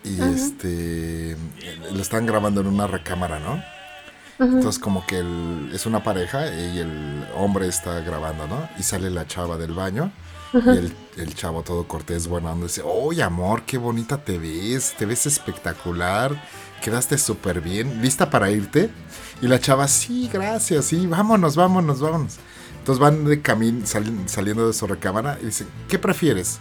[0.03, 1.35] y este
[1.91, 3.61] lo están grabando en una recámara, ¿no?
[4.39, 8.69] Entonces como que el- es una pareja y el hombre está grabando, ¿no?
[8.77, 10.11] Y sale la chava del baño
[10.53, 15.05] y el, el chavo todo cortés, bueno, dice, oye amor, qué bonita te ves, te
[15.05, 16.31] ves espectacular,
[16.81, 18.89] quedaste súper bien, ¿lista para irte?
[19.41, 22.35] Y la chava, sí, gracias, sí, vámonos, vámonos, vámonos.
[22.79, 26.59] Entonces van de camino saliendo de su recámara y dicen, ¿qué prefieres?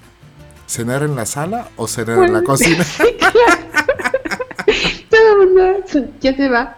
[0.66, 2.84] ¿Cenar en la sala o cenar en la cocina?
[5.10, 5.84] Todo el mundo
[6.20, 6.74] ya se va.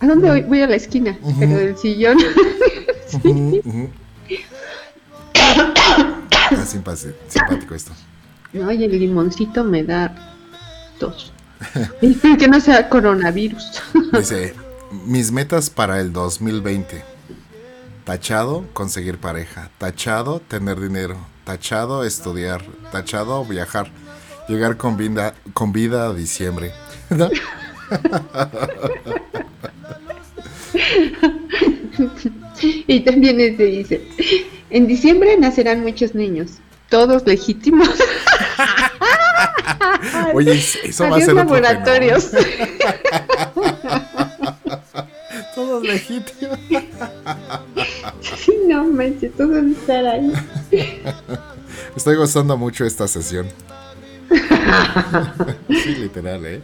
[0.00, 0.42] ¿A dónde voy?
[0.42, 2.16] Voy a la esquina, pero del sillón.
[3.24, 3.90] Ujú, ujú.
[6.50, 7.92] Ah, simpa- simpático esto.
[8.54, 10.14] Oye, el limoncito me da
[10.98, 11.32] tos.
[12.38, 13.82] Que no sea coronavirus.
[14.12, 14.54] Dice,
[14.90, 17.02] mis metas para el 2020.
[18.04, 19.70] Tachado, conseguir pareja.
[19.78, 21.16] Tachado, tener dinero.
[21.44, 22.64] Tachado, estudiar.
[22.92, 23.90] Tachado, viajar.
[24.48, 26.72] Llegar con vida, con vida a diciembre.
[27.10, 27.28] ¿No?
[32.86, 34.02] Y también este dice,
[34.70, 36.52] en diciembre nacerán muchos niños,
[36.88, 37.88] todos legítimos.
[40.34, 42.30] Oye, es- eso va a ser laboratorios.
[45.58, 46.56] Todos legítimos.
[48.68, 50.32] No manches, todos estar ahí.
[51.96, 53.46] Estoy gozando mucho esta sesión.
[55.68, 56.60] sí, literal, ¿eh?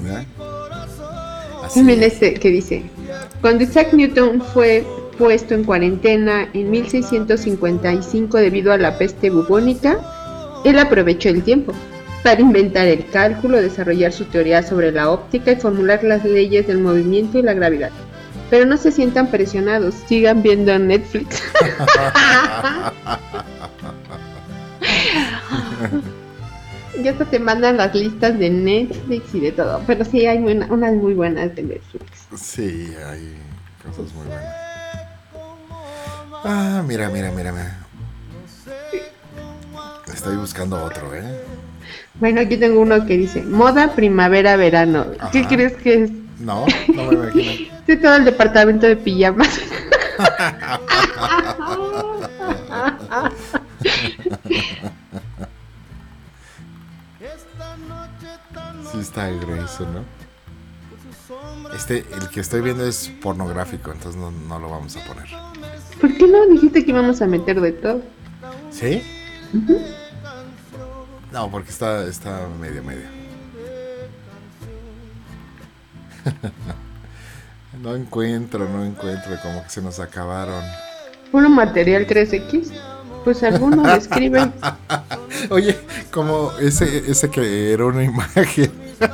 [0.00, 0.24] ¿Verdad?
[1.74, 2.14] También es.
[2.14, 2.82] este que dice,
[3.40, 4.84] cuando Isaac Newton fue
[5.18, 10.00] puesto en cuarentena en 1655 debido a la peste bubónica,
[10.64, 11.72] él aprovechó el tiempo
[12.22, 16.78] para inventar el cálculo, desarrollar su teoría sobre la óptica y formular las leyes del
[16.78, 17.90] movimiento y la gravedad.
[18.50, 21.42] Pero no se sientan presionados, sigan viendo Netflix.
[27.02, 30.66] Ya hasta te mandan las listas de Netflix y de todo, pero sí hay buena-
[30.70, 32.04] unas muy buenas de Netflix.
[32.36, 33.34] Sí, hay
[33.82, 34.44] cosas muy buenas.
[36.44, 37.78] Ah, mira, mira, mira, mira.
[40.12, 41.22] Estoy buscando otro, ¿eh?
[42.22, 45.06] Bueno, aquí tengo uno que dice, moda primavera-verano.
[45.32, 46.12] ¿Qué crees que es?
[46.38, 47.52] No, no me imagino.
[47.88, 49.60] De todo el departamento de pijamas.
[58.92, 60.04] Sí está grueso, ¿no?
[61.74, 65.26] Este, el que estoy viendo es pornográfico, entonces no, no lo vamos a poner.
[66.00, 68.00] ¿Por qué no dijiste que íbamos a meter de todo?
[68.70, 69.02] ¿Sí?
[71.32, 73.06] No, porque está, está medio, medio.
[77.82, 80.62] no encuentro, no encuentro, como que se nos acabaron.
[81.30, 82.70] Puro material 3X.
[83.24, 84.52] Pues algunos lo escriben.
[85.48, 85.78] Oye,
[86.10, 88.70] como ese, ese que era una imagen.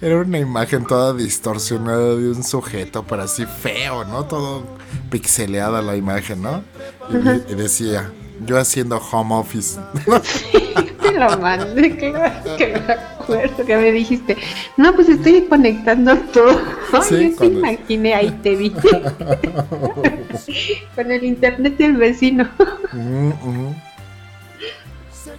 [0.00, 4.24] Era una imagen toda distorsionada de un sujeto, pero así feo, ¿no?
[4.24, 4.64] Todo
[5.10, 6.64] pixeleada la imagen, ¿no?
[7.08, 8.10] Y, y decía,
[8.46, 9.78] yo haciendo home office.
[11.02, 14.36] Te lo mandé, claro que me acuerdo que me dijiste.
[14.76, 16.60] No, pues estoy conectando todo.
[17.08, 18.70] Sí, yo te imaginé, ahí te vi.
[20.94, 22.48] Con el internet del vecino.
[22.92, 23.74] Ujú, ujú.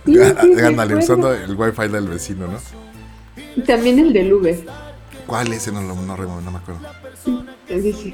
[0.05, 0.17] Sí,
[0.97, 3.63] usando el wifi del vecino, ¿no?
[3.65, 4.59] También el del Uber.
[5.27, 5.71] ¿Cuál ese?
[5.71, 6.81] No, lo- no, remo- no me acuerdo.
[7.69, 8.13] Dice,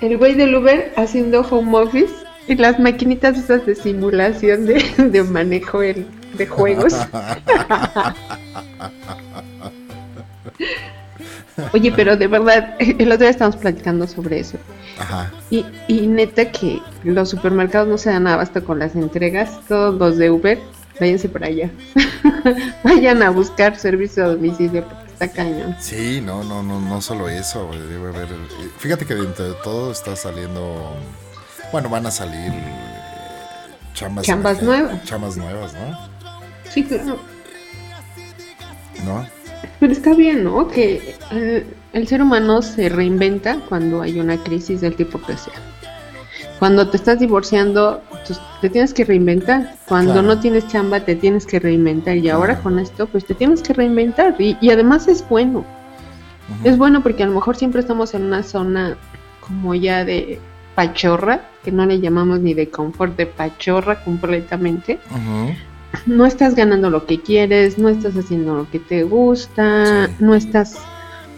[0.00, 2.12] el güey del Uber haciendo home office
[2.48, 6.94] y las maquinitas esas de simulación de, de manejo el- de juegos.
[11.72, 14.58] Oye, pero de verdad, el otro día estábamos platicando sobre eso.
[14.98, 15.30] Ajá.
[15.50, 19.60] Y, y neta que los supermercados no se dan abasto con las entregas.
[19.68, 20.58] Todos los de Uber,
[20.98, 21.70] váyanse por allá.
[22.84, 25.76] Vayan a buscar servicio a domicilio porque está cañón.
[25.80, 27.66] Sí, no, no, no, no solo eso.
[27.68, 28.28] güey, Debe haber.
[28.32, 30.96] eh, Fíjate que dentro de todo está saliendo.
[31.74, 32.62] Bueno, van a salir eh,
[33.94, 34.62] chambas.
[34.62, 35.02] Nuevas.
[35.02, 35.98] Chambas nuevas, ¿no?
[36.70, 37.18] Sí, claro.
[39.04, 39.26] ¿No?
[39.80, 40.68] Pero está bien, ¿no?
[40.68, 45.54] Que el, el ser humano se reinventa cuando hay una crisis del tipo que sea.
[46.60, 49.74] Cuando te estás divorciando, Entonces, te tienes que reinventar.
[49.88, 50.28] Cuando Claro.
[50.28, 52.16] no tienes chamba, te tienes que reinventar.
[52.18, 54.36] Y ahora con esto, pues te tienes que reinventar.
[54.40, 55.64] Y, y además es bueno.
[56.62, 58.96] Es bueno porque a lo mejor siempre estamos en una zona
[59.40, 60.38] como ya de
[60.74, 64.98] pachorra, que no le llamamos ni de confort, de pachorra completamente.
[66.06, 70.12] No estás ganando lo que quieres, no estás haciendo lo que te gusta, Sí.
[70.18, 70.76] no estás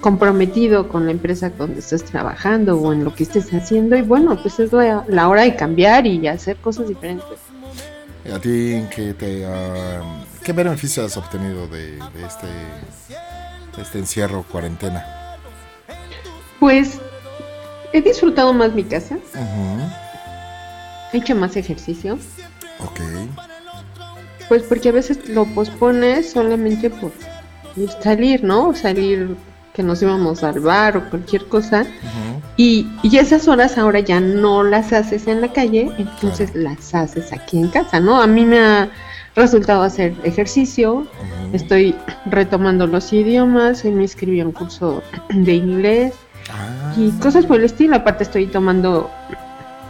[0.01, 4.37] comprometido con la empresa donde estás trabajando o en lo que estés haciendo y bueno,
[4.41, 7.27] pues es la, la hora de cambiar y hacer cosas diferentes.
[8.33, 10.03] ¿A ti en qué, te, ah,
[10.43, 12.47] qué beneficio has obtenido de, de este,
[13.77, 15.05] de este encierro, cuarentena?
[16.59, 17.01] Pues
[17.93, 19.81] he disfrutado más mi casa, Ujú.
[21.13, 22.19] he hecho más ejercicio,
[22.81, 23.01] Ok.
[24.49, 27.13] pues porque a veces lo pospones solamente por
[28.03, 28.75] salir, ¿no?
[28.75, 29.37] Salir
[29.75, 31.85] que nos íbamos al bar o cualquier cosa.
[32.57, 37.31] Y, y esas horas ahora ya no las haces en la calle, entonces las haces
[37.33, 38.21] aquí en casa, ¿no?
[38.23, 38.89] A mí me ha
[39.35, 41.07] resultado hacer ejercicio,
[41.53, 41.95] estoy
[42.25, 46.15] retomando los idiomas, hoy me inscribí a un curso de inglés
[46.51, 46.95] Ah.
[46.97, 47.97] y cosas por el estilo.
[47.97, 49.11] Aparte estoy tomando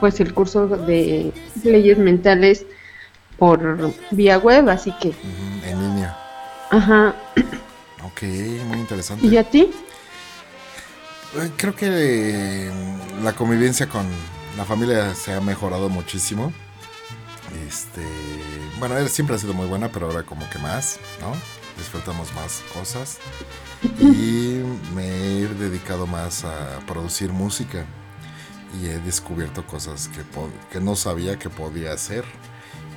[0.00, 1.32] pues el curso de
[1.64, 2.64] leyes mentales
[3.38, 5.14] por vía web, así que,
[5.64, 6.16] En línea.
[6.70, 7.14] ajá.
[8.04, 8.22] Ok,
[8.66, 9.26] muy interesante.
[9.26, 9.70] ¿Y a ti?
[11.38, 12.70] Eh, Creo que eh,
[13.22, 14.06] la convivencia con
[14.56, 16.52] la familia se ha mejorado muchísimo.
[17.68, 18.02] Este,
[18.78, 21.32] bueno, siempre ha sido muy buena, pero ahora como que más, ¿no?
[21.76, 23.18] Disfrutamos más cosas.
[23.82, 24.62] Y
[24.94, 25.06] me
[25.40, 27.84] he dedicado más a producir música.
[28.80, 30.22] Y he descubierto cosas que,
[30.70, 32.24] que no sabía que podía hacer.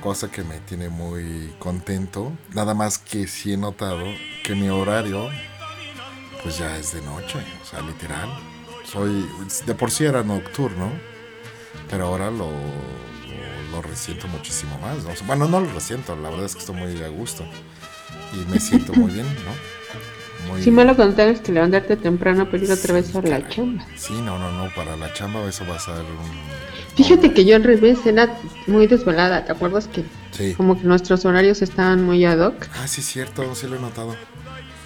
[0.02, 2.32] Cosa que me tiene muy contento.
[2.54, 4.04] Nada más que sí he notado
[4.44, 5.28] que mi horario
[6.42, 8.28] pues ya es de noche, o sea, literal.
[8.84, 9.28] Soy,
[9.66, 10.90] de por sí era nocturno,
[11.88, 15.04] pero ahora lo, lo, lo resiento muchísimo más.
[15.04, 15.10] ¿no?
[15.26, 17.44] Bueno, no lo resiento, la verdad es que estoy muy a gusto
[18.32, 19.79] y me siento muy bien, ¿no?
[20.48, 23.84] Muy, Si me lo contaras que levantarte temprano para ir otra vez a la chamba.
[23.96, 26.96] Sí, no, no, no, para la chamba eso va a ser un...
[26.96, 28.28] Fíjate que yo al revés era
[28.66, 30.54] muy desvelada, ¿te acuerdas que Sí.
[30.54, 32.66] como que nuestros horarios estaban muy ad hoc?
[32.82, 34.16] Ah, sí, cierto, sí lo he notado.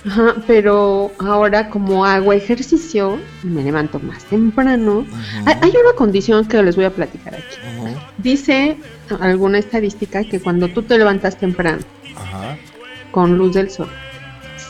[0.07, 5.07] Ajá, pero ahora como hago ejercicio, me levanto más temprano.
[5.47, 7.57] Hay, hay una condición que les voy a platicar aquí.
[8.19, 8.77] Dice
[9.21, 11.79] alguna estadística que cuando tú te levantas temprano,
[13.13, 13.89] con luz del sol,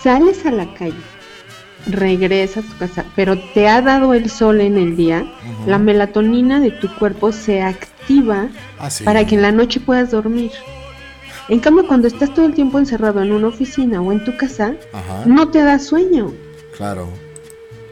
[0.04, 0.94] sales a la calle,
[1.86, 5.24] regresas a tu casa, pero te ha dado el sol en el día,
[5.66, 9.02] la melatonina de tu cuerpo se activa Ah, sí.
[9.02, 10.52] para que en la noche puedas dormir.
[11.48, 14.74] En cambio, cuando estás todo el tiempo encerrado en una oficina o en tu casa,
[14.92, 16.32] Ajá, no te da sueño.
[16.76, 17.08] claro.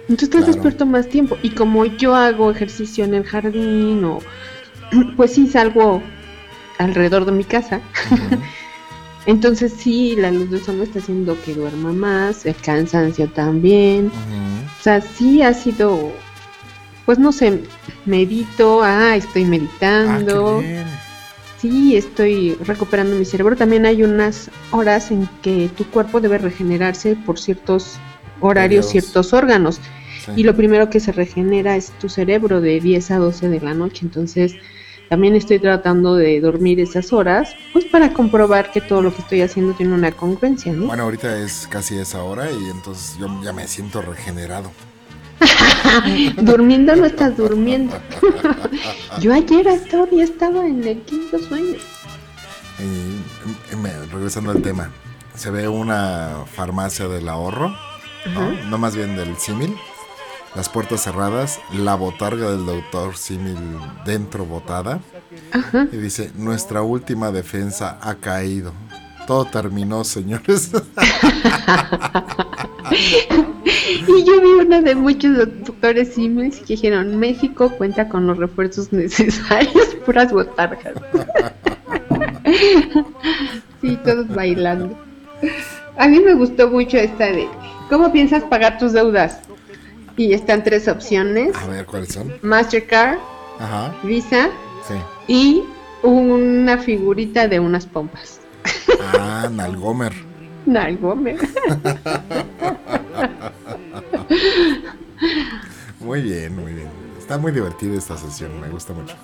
[0.08, 0.52] Entonces estás Claro.
[0.54, 1.38] despierto más tiempo.
[1.42, 4.18] Y como yo hago ejercicio en el jardín o
[5.16, 6.02] pues sí salgo
[6.78, 7.80] alrededor de mi casa,
[9.26, 14.10] entonces sí, la luz del sol está haciendo que duerma más, el cansancio también.
[14.80, 16.12] O sea, sí ha sido,
[17.06, 17.60] pues no sé,
[18.06, 20.58] medito, ah, estoy Ah, meditando.
[20.60, 20.86] qué bien.
[21.58, 23.54] Sí, estoy recuperando mi cerebro.
[23.54, 27.98] También hay unas horas en que tu cuerpo debe regenerarse por ciertos
[28.40, 29.76] horarios, ciertos órganos.
[30.24, 30.32] Sí.
[30.36, 33.74] Y lo primero que se regenera es tu cerebro de 10 a 12 de la
[33.74, 34.00] noche.
[34.02, 34.54] Entonces,
[35.12, 39.42] también estoy tratando de dormir esas horas, pues para comprobar que todo lo que estoy
[39.42, 40.86] haciendo tiene una congruencia, ¿no?
[40.86, 44.70] Bueno, ahorita es casi esa hora y entonces yo ya me siento regenerado.
[46.40, 47.94] Durmiendo no estás durmiendo.
[49.20, 51.76] Yo ayer a esta hora ya estaba en el quinto sueño.
[52.78, 54.90] Y, me- regresando al tema,
[55.34, 57.68] se ve una farmacia del ahorro,
[58.32, 58.50] ¿no?
[58.70, 59.76] No más bien del símil.
[60.54, 63.56] Las puertas cerradas, la botarga del doctor símil
[64.04, 65.00] dentro botada.
[65.52, 65.88] Ajá.
[65.90, 68.72] Y dice, nuestra última defensa ha caído.
[69.26, 70.72] Todo terminó, señores.
[74.06, 78.92] Y yo vi una de muchos doctores símiles que dijeron, México cuenta con los refuerzos
[78.92, 80.94] necesarios, puras botargas.
[83.80, 84.98] sí, todos bailando.
[85.96, 87.46] A mí me gustó mucho esta de,
[87.88, 89.40] ¿cómo piensas pagar tus deudas?
[90.16, 92.32] Y están tres opciones, A ver, ¿cuáles son?
[92.42, 93.18] Mastercard,
[93.58, 94.50] Ajá, Visa
[94.86, 94.94] sí.
[95.26, 95.62] y
[96.02, 98.40] una figurita de unas pompas.
[99.18, 100.12] Ah, Nalgomer.
[100.66, 101.38] Nalgomer.
[106.00, 106.88] Muy bien, muy bien.
[107.18, 109.14] Está muy divertida esta sesión, me gusta mucho.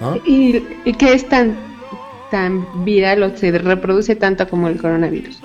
[0.00, 0.16] ¿No?
[0.24, 1.56] ¿Y, y qué es tan,
[2.30, 5.40] tan viral o se reproduce tanto como el coronavirus?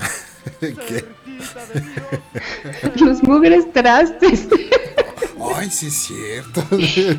[0.60, 1.04] ¿Qué?
[3.00, 4.48] Los mugres trastes.
[5.54, 6.62] Ay, sí es cierto.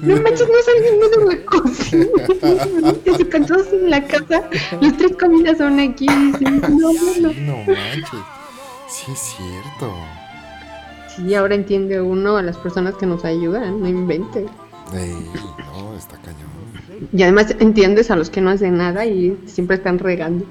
[0.01, 3.17] No manches, no salgan de la cocina.
[3.17, 4.49] Se cantó en la casa.
[4.81, 6.07] Las tres comidas son aquí.
[6.07, 8.19] No, no, No manches.
[8.89, 9.93] Sí es cierto.
[11.15, 13.81] Sí, ahora entiende uno a las personas que nos ayudan.
[13.81, 14.45] No invente.
[14.93, 15.15] Ey,
[15.73, 16.47] no, está cañón.
[17.11, 20.45] Y además entiendes a los que no hacen nada y siempre están regando.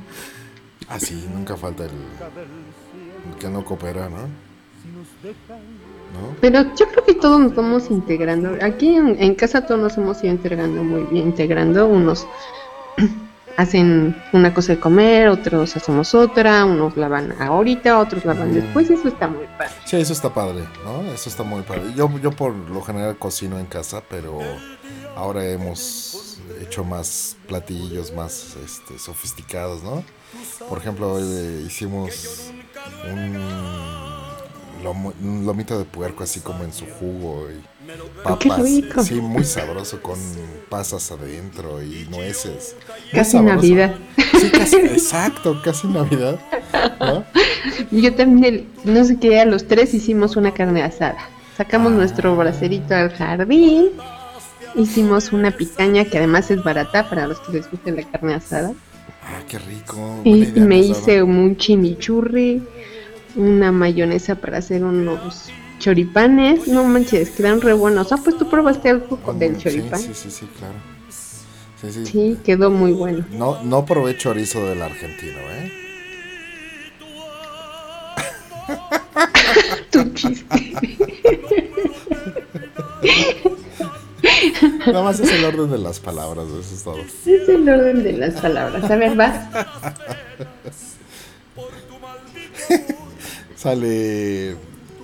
[0.88, 4.18] Ah, sí, nunca falta el, el que no coopera, ¿no?
[6.12, 6.36] ¿No?
[6.40, 8.56] Pero yo creo que todos nos vamos integrando.
[8.62, 11.88] Aquí en, en casa todos nos hemos ido integrando muy bien, integrando.
[11.88, 12.26] Unos
[13.56, 18.88] hacen una cosa de comer, otros hacemos otra, unos lavan ahorita, otros lavan después.
[18.88, 19.72] Eso está muy padre.
[19.84, 21.02] Sí, eso está padre, ¿no?
[21.12, 21.92] Eso está muy padre.
[21.96, 24.38] Yo, yo por lo general cocino en casa, pero
[25.16, 26.25] ahora hemos
[26.62, 30.04] hecho más platillos más este, sofisticados, ¿no?
[30.68, 32.50] Por ejemplo, eh, hicimos
[33.12, 33.34] un,
[34.84, 37.60] lomo- un lomito de puerco así como en su jugo y
[38.38, 38.62] qué papas.
[38.62, 39.02] rico.
[39.02, 40.18] Sí, muy sabroso con
[40.68, 42.74] pasas adentro y nueces.
[43.12, 43.38] Casi.
[43.40, 43.94] Navidad.
[44.40, 46.38] Sí, casi, exacto, casi Navidad.
[47.90, 51.16] Yo también, el- no sé qué, a los tres hicimos una carne asada.
[51.56, 51.96] Sacamos Ah.
[51.96, 53.90] nuestro bracerito al jardín,
[54.76, 58.72] hicimos una picaña que además es barata para los que les guste la carne asada.
[59.22, 60.20] Ah, qué rico.
[60.24, 62.62] Y, me hice un chimichurri,
[63.34, 66.68] una mayonesa para hacer unos choripanes.
[66.68, 68.12] No manches, quedan re buenos.
[68.12, 70.00] Ah, pues tú probaste algo con- del Sí, choripán.
[70.00, 70.74] Sí, sí, sí, claro.
[71.80, 72.06] Sí, sí.
[72.06, 73.24] Sí, quedó muy bueno.
[73.32, 75.72] No, no probé chorizo del argentino, ¿eh?
[79.90, 80.76] Tu chiste.
[84.86, 86.98] Nada más es el orden de las palabras, eso es todo.
[86.98, 88.90] Es el orden de las palabras.
[88.90, 89.48] A ver, vas.
[93.56, 94.56] Sale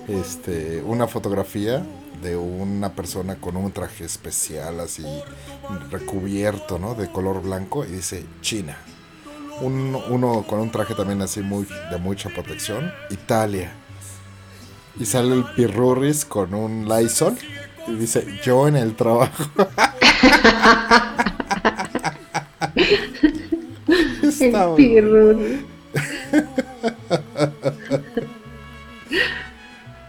[0.07, 1.83] este una fotografía
[2.21, 5.03] de una persona con un traje especial así
[5.89, 6.95] recubierto, ¿no?
[6.95, 8.77] De color blanco y dice China.
[9.61, 13.71] Un- uno con un traje también así muy de mucha protección, Italia.
[14.99, 17.35] Y sale el Pirurris con un Lysol
[17.87, 19.43] y dice yo en el trabajo.
[24.23, 25.65] Está El.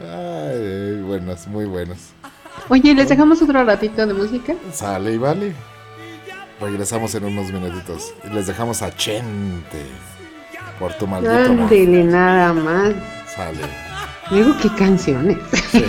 [0.01, 1.99] Ay, buenos, muy buenos.
[2.68, 4.55] Oye, ¿les dejamos otro ratito de música?
[4.72, 5.53] Sale y vale.
[6.61, 8.14] Regresamos en unos minutitos.
[8.25, 9.83] Y les dejamos a Chente.
[10.79, 11.35] Por tu maldito.
[11.35, 12.95] Ándele nada más.
[13.35, 13.59] Sale.
[14.31, 15.37] Digo, qué canciones.
[15.70, 15.85] Sí.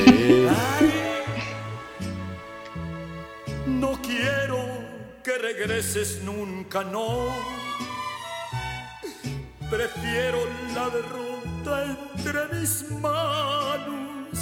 [6.23, 7.29] Nunca, no.
[9.69, 10.39] Prefiero
[10.73, 14.37] la derrota entre mis manos.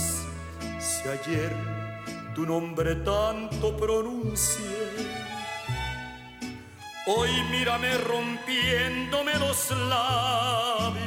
[0.79, 1.51] Si ayer
[2.35, 4.89] tu nombre tanto pronuncié,
[7.07, 11.03] hoy mírame rompiéndome los labios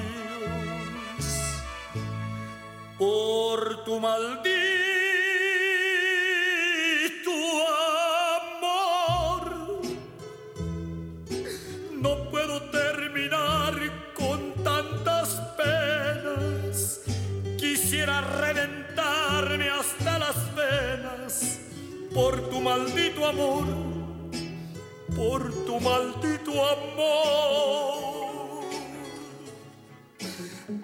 [2.99, 4.86] por tu maldito
[22.15, 23.65] por tu maldito amor,
[25.15, 28.07] por tu maldito amor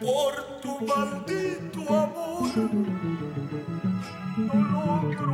[0.03, 2.51] por tu maldito amor.
[4.37, 5.33] No logro.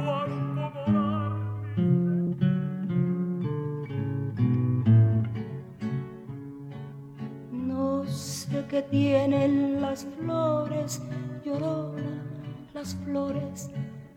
[7.50, 11.02] No sé qué tienen las flores,
[11.44, 12.24] llorona,
[12.72, 13.70] las flores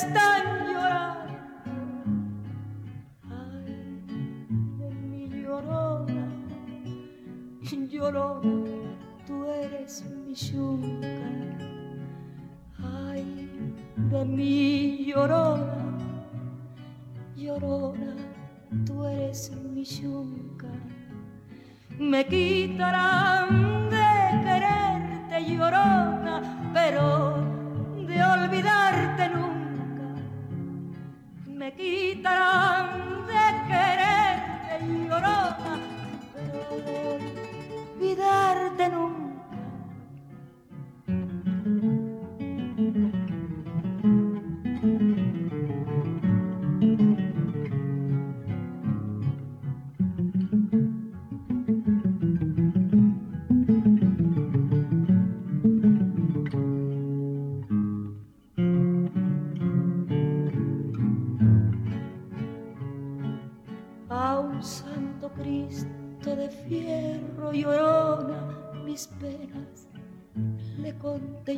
[0.00, 1.34] están llorando.
[3.28, 4.02] Ay,
[4.78, 6.26] de mi llorona,
[7.90, 8.62] llorona,
[9.26, 11.08] tú eres mi yunca.
[12.78, 13.50] Ay,
[13.96, 15.98] de mi llorona,
[17.36, 18.16] llorona,
[18.86, 20.68] tú eres mi yunca
[21.98, 24.08] me quitarán de
[24.44, 26.40] quererte llorona,
[26.72, 27.36] pero
[28.06, 29.49] de olvidarte nunca.
[31.76, 34.74] Quitarán de quererte
[35.08, 35.74] llorona,
[36.34, 36.58] pero
[37.94, 39.19] olvidarte nunca.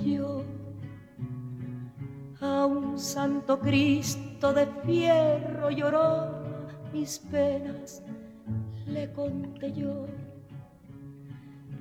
[0.00, 0.44] Yo.
[2.40, 6.42] A un santo Cristo de fierro llorona
[6.92, 8.02] mis penas
[8.86, 10.06] le conté yo.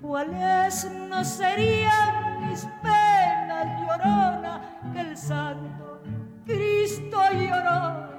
[0.02, 4.62] ¿Cuáles no serían mis penas llorona
[4.94, 6.02] que el santo
[6.46, 8.10] Cristo lloró?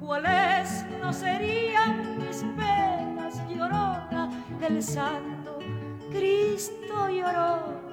[0.00, 5.58] ¿Cuáles no serían mis penas llorona que el santo
[6.10, 7.85] Cristo lloró?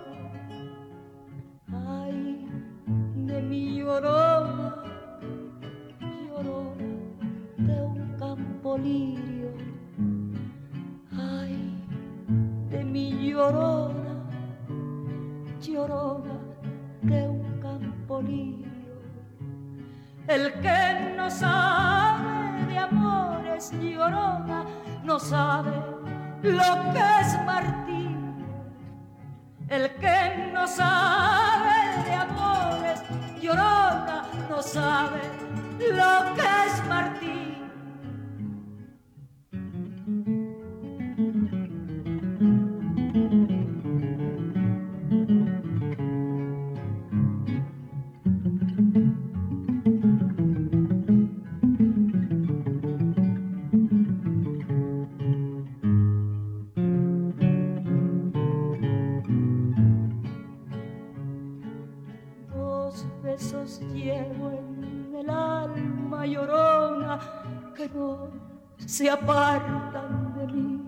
[69.24, 70.82] Apartan de mí.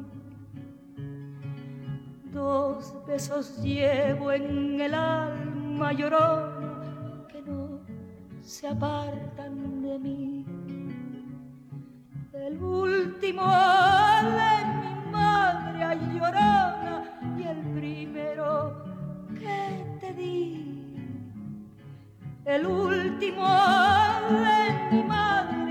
[2.33, 7.79] Dos besos llevo en el alma llorona que no
[8.41, 10.45] se apartan de mí.
[12.33, 13.43] El último
[14.39, 17.03] de mi madre llorona
[17.37, 18.83] y el primero
[19.39, 20.93] que te di.
[22.43, 23.47] El último
[24.29, 25.64] de mi madre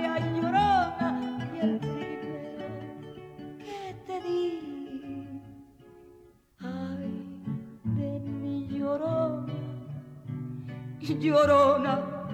[11.12, 12.26] llorona,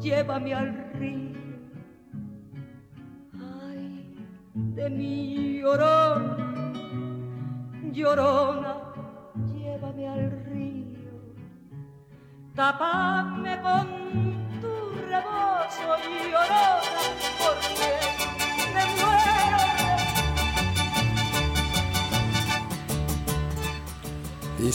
[0.00, 1.40] llévame al río.
[3.32, 4.14] Ay,
[4.54, 6.72] de mi llorona,
[7.92, 8.76] llorona,
[9.54, 11.12] llévame al río.
[12.54, 13.31] Tapame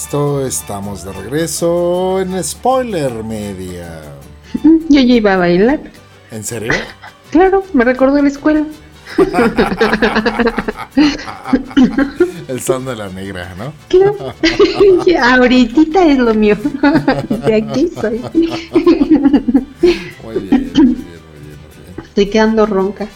[0.08, 4.04] Listo, estamos de regreso en Spoiler Media.
[4.64, 5.82] Yo ya iba a bailar.
[6.32, 6.72] ¿En serio?
[7.30, 8.64] Claro, me recordó la escuela.
[12.48, 13.74] El son de la negra, ¿no?
[13.90, 14.34] Claro.
[15.22, 16.56] Ahorita es lo mío.
[17.46, 18.20] De aquí soy.
[18.32, 19.68] Muy bien,
[20.24, 20.86] muy bien, muy bien, muy
[21.44, 21.58] bien.
[22.06, 23.10] Estoy quedando ronca.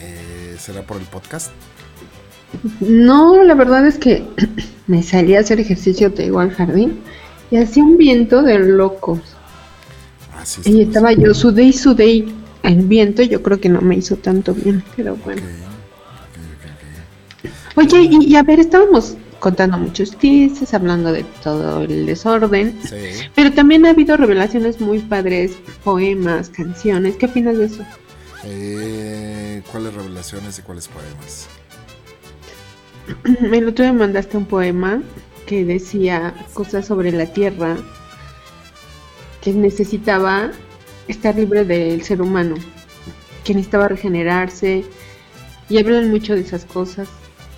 [0.00, 1.52] Eh, ¿Será por el podcast?
[2.80, 4.24] No, la verdad es que
[4.86, 7.00] me salí a hacer ejercicio, te digo, al jardín
[7.50, 9.20] y hacía un viento de locos.
[10.36, 12.24] Ah, sí, Y estaba yo sudé y sudé
[12.62, 15.42] el viento yo creo que no me hizo tanto bien, pero bueno.
[17.76, 22.96] Oye, y, y a ver, estábamos contando muchos chistes, hablando de todo el desorden, Sí.
[23.34, 27.16] pero también ha habido revelaciones muy padres, poemas, canciones.
[27.16, 27.84] ¿Qué opinas de eso?
[28.44, 31.48] Eh, ¿Cuáles revelaciones y cuáles poemas?
[33.52, 35.02] El otro día me mandaste un poema
[35.46, 37.76] que decía cosas sobre la tierra
[39.40, 40.50] que necesitaba
[41.06, 42.56] estar libre del ser humano,
[43.44, 44.84] que necesitaba regenerarse
[45.68, 47.08] y hablan mucho de esas cosas.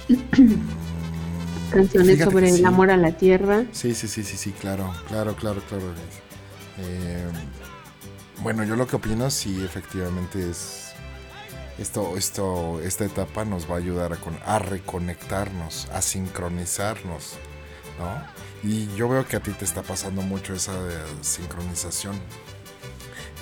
[1.71, 3.65] Canciones Fíjate sobre el amor a la tierra.
[3.73, 5.85] Sí, sí, sí, sí, sí, claro, claro, claro, claro.
[6.79, 7.25] Eh,
[8.43, 10.86] bueno, yo lo que opino, sí, efectivamente es
[11.79, 17.35] esto, esto, esta etapa nos va a ayudar a, con- a reconectarnos, a sincronizarnos,
[17.99, 18.37] ¿no?
[18.69, 22.19] Y yo veo que a ti te está pasando mucho esa de sincronización.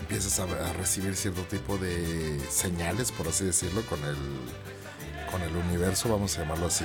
[0.00, 4.16] empiezas a, a recibir cierto tipo de señales, por así decirlo, con el,
[5.30, 6.84] con el universo, vamos a llamarlo así.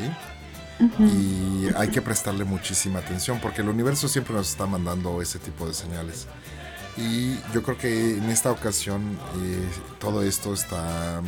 [1.00, 5.68] Y hay que prestarle muchísima atención porque el universo siempre nos está mandando ese tipo
[5.68, 6.26] de señales.
[7.00, 9.70] Y yo creo que en esta ocasión eh,
[10.00, 11.22] todo esto está,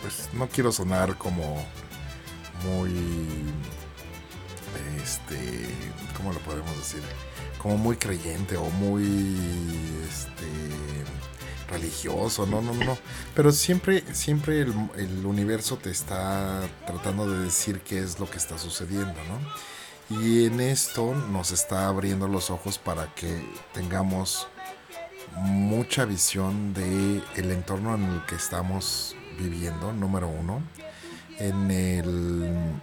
[0.00, 1.62] pues no quiero sonar como
[2.64, 2.90] muy,
[5.02, 5.68] este,
[6.16, 7.02] ¿cómo lo podemos decir?
[7.60, 9.36] Como muy creyente o muy,
[10.08, 10.46] este,
[11.70, 12.96] religioso, no, no, no.
[13.34, 18.38] Pero siempre, siempre el, el universo te está tratando de decir qué es lo que
[18.38, 19.75] está sucediendo, ¿no?
[20.08, 24.46] Y en esto nos está abriendo los ojos para que tengamos
[25.34, 30.62] mucha visión de entorno en el que estamos viviendo, número uno,
[31.38, 32.80] en el,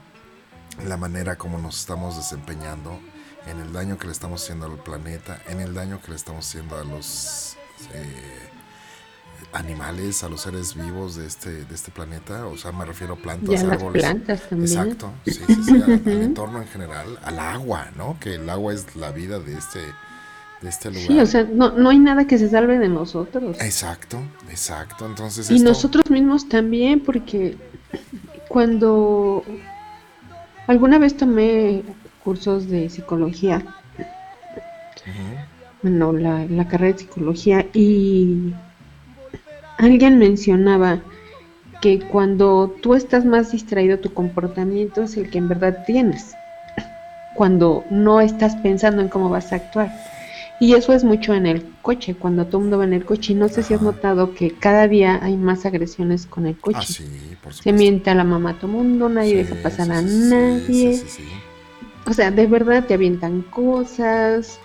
[0.86, 3.00] la manera como nos estamos desempeñando,
[3.48, 6.48] en el daño que le estamos haciendo al planeta, en el daño que le estamos
[6.48, 7.58] haciendo a los
[7.94, 8.50] eh,
[9.54, 13.18] animales, a los seres vivos de este, de este planeta, o sea, me refiero a
[13.18, 14.02] plantas, Y a las árboles.
[14.04, 14.72] plantas también.
[14.72, 18.18] Exacto, sí, sí, sí, al, al entorno en general, al agua, ¿no?
[18.20, 19.80] Que el agua es la vida de este,
[20.62, 21.08] de este lugar.
[21.08, 23.58] Sí, o sea, no, no hay nada que se salve de nosotros.
[23.62, 25.06] Exacto, exacto.
[25.06, 27.56] Entonces Y esto- nosotros mismos también, porque
[28.48, 29.44] cuando
[30.68, 31.84] alguna vez tomé
[32.24, 33.64] cursos de psicología,
[35.82, 38.54] bueno, la, la carrera de psicología, y
[39.78, 41.02] alguien mencionaba
[41.82, 46.34] que cuando tú estás más distraído, tu comportamiento es el que en verdad tienes,
[47.36, 49.92] cuando no estás pensando en cómo vas a actuar.
[50.60, 53.34] Y eso es mucho en el coche, cuando todo el mundo va en el coche.
[53.34, 56.78] Y no sé si has notado que cada día hay más agresiones con el coche.
[56.80, 59.88] Ah, sí, por Se miente a la mamá a todo mundo, nadie Sí, deja pasar
[59.88, 61.04] sí, a nadie.
[62.06, 64.60] O sea, de verdad te avientan cosas,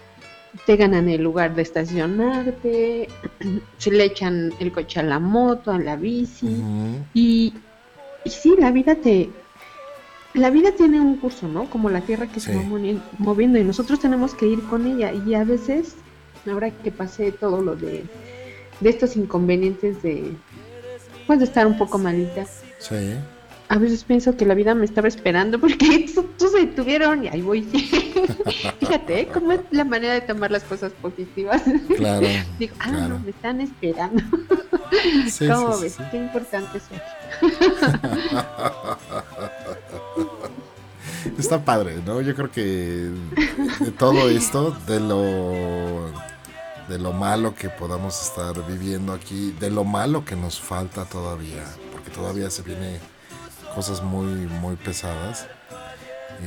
[0.66, 3.09] te ganan el lugar de estacionarte,
[3.78, 6.62] se le echan el coche a la moto, a la bici.
[7.14, 7.54] Y,
[8.24, 9.30] y sí, la vida te...
[10.34, 11.68] La vida tiene un curso, ¿no?
[11.70, 12.62] Como la tierra que se va
[13.18, 15.11] moviendo y nosotros tenemos que ir con ella.
[15.12, 15.96] Y a veces,
[16.46, 18.04] ahora que pasé todo lo de,
[18.80, 20.32] de estos inconvenientes de,
[21.26, 22.46] pues de estar un poco malita,
[22.78, 23.14] Sí,
[23.68, 26.06] a veces pienso que la vida me estaba esperando porque
[26.38, 27.62] todos se detuvieron y ahí voy.
[28.80, 29.28] Fíjate ¿eh?
[29.32, 31.62] cómo es la manera de tomar las cosas positivas.
[31.96, 32.26] claro.
[32.58, 33.08] Digo, ah, claro.
[33.08, 34.22] no, me están esperando.
[35.28, 35.94] Sí, ¿Cómo sí, ves?
[35.94, 36.02] sí.
[36.10, 36.98] Qué importante soy.
[41.38, 42.22] Está padre, ¿no?
[42.22, 43.10] Yo creo que
[43.80, 46.10] de todo esto, de lo
[46.88, 51.64] de lo malo que podamos estar viviendo aquí, de lo malo que nos falta todavía,
[51.92, 52.98] porque todavía se viene
[53.74, 55.46] cosas muy muy pesadas.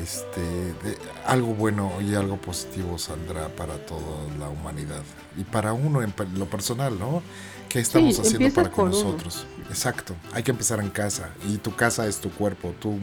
[0.01, 5.01] Este, de- algo bueno y algo positivo saldrá para toda la humanidad
[5.35, 7.21] y para uno en lo personal, ¿no?
[7.67, 9.03] ¿Qué estamos Sí, haciendo para con por uno.
[9.11, 9.45] nosotros?
[9.69, 12.97] Exacto, hay que empezar en casa y tu casa es tu cuerpo, tú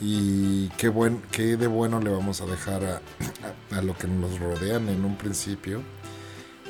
[0.00, 3.00] y qué buen qué de bueno le vamos a dejar a,
[3.72, 5.80] a- a lo que nos rodean en un principio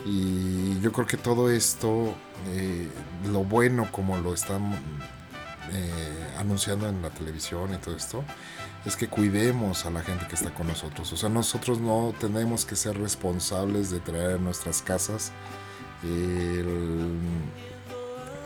[0.04, 2.14] y yo creo que todo esto
[2.48, 2.88] eh,
[3.32, 4.74] lo bueno como lo están
[5.72, 8.24] eh, anunciando en la televisión y todo esto
[8.84, 12.64] es que cuidemos a la gente que está con nosotros o sea nosotros no tenemos
[12.64, 15.32] que ser responsables de traer a nuestras casas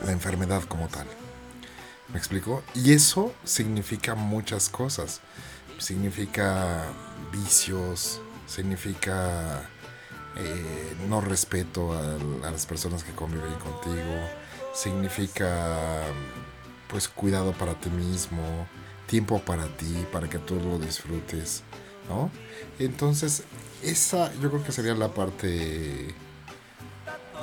[0.04, 1.06] la enfermedad como tal
[2.12, 2.62] ¿Me explico?
[2.74, 5.20] Y eso significa muchas cosas.
[5.78, 6.86] Significa
[7.30, 9.68] vicios, significa
[10.36, 14.14] eh, no respeto a las personas que conviven contigo,
[14.74, 16.02] significa
[16.88, 18.66] pues cuidado para ti mismo,
[19.06, 21.62] tiempo para ti, para que tú lo disfrutes,
[22.08, 22.30] ¿no?
[22.78, 23.44] Entonces,
[23.82, 26.14] esa yo creo que sería la parte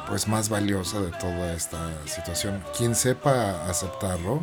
[0.07, 2.63] pues más valiosa de toda esta situación.
[2.77, 4.41] Quien sepa aceptarlo,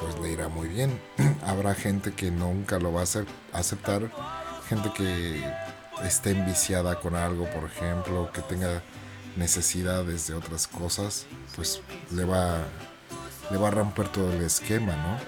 [0.00, 1.00] pues le irá muy bien.
[1.46, 4.10] Habrá gente que nunca lo va a aceptar,
[4.68, 5.44] gente que
[6.04, 8.82] esté enviciada con algo, por ejemplo, que tenga
[9.36, 12.58] necesidades de otras cosas, pues le va
[13.52, 15.18] le va a romper todo el esquema, ¿no?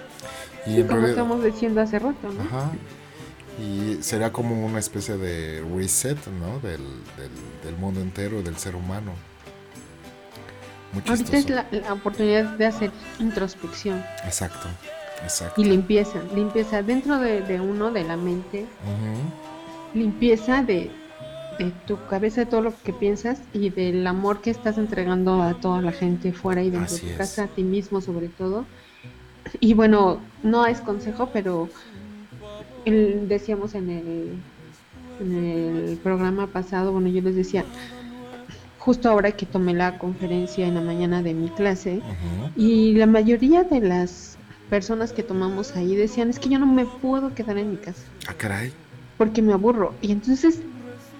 [0.65, 2.41] Y Sí, como estamos diciendo hace rato, ¿no?
[2.41, 2.71] Ajá.
[3.57, 6.59] Y será como una especie de reset, ¿no?
[6.59, 6.81] Del,
[7.17, 7.31] del,
[7.63, 9.13] del mundo entero, del ser humano.
[10.91, 14.67] Muy Ahorita es la, la oportunidad de hacer introspección Exacto,
[15.23, 15.61] exacto.
[15.61, 16.21] y limpieza.
[16.33, 19.33] Limpieza dentro de, de uno, de la mente, Ujú,
[19.93, 20.91] limpieza de,
[21.57, 25.53] de tu cabeza, de todo lo que piensas y del amor que estás entregando a
[25.59, 27.29] toda la gente fuera y dentro Así de tu es.
[27.29, 28.65] casa, a ti mismo sobre todo.
[29.59, 31.69] Y bueno, no es consejo, pero
[32.85, 34.37] el- decíamos en el,
[35.21, 37.63] en el programa pasado, bueno, yo les decía,
[38.79, 42.01] justo ahora que tomé la conferencia en la mañana de mi clase,
[42.55, 44.37] y la mayoría de las
[44.69, 48.03] personas que tomamos ahí decían, es que yo no me puedo quedar en mi casa,
[48.27, 48.71] Ah, caray.
[49.17, 49.93] porque me aburro.
[50.01, 50.59] Y entonces,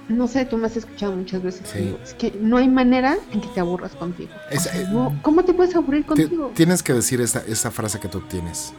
[0.08, 1.74] no sé, tú me has escuchado muchas veces, Sí.
[1.78, 4.30] que digo, es que no hay manera en que te aburras contigo.
[4.52, 6.52] Es- O sea, eh, no, ¿Cómo te puedes aburrir Ti- contigo?
[6.56, 8.74] Tienes que decir esta, esta frase que tú tienes.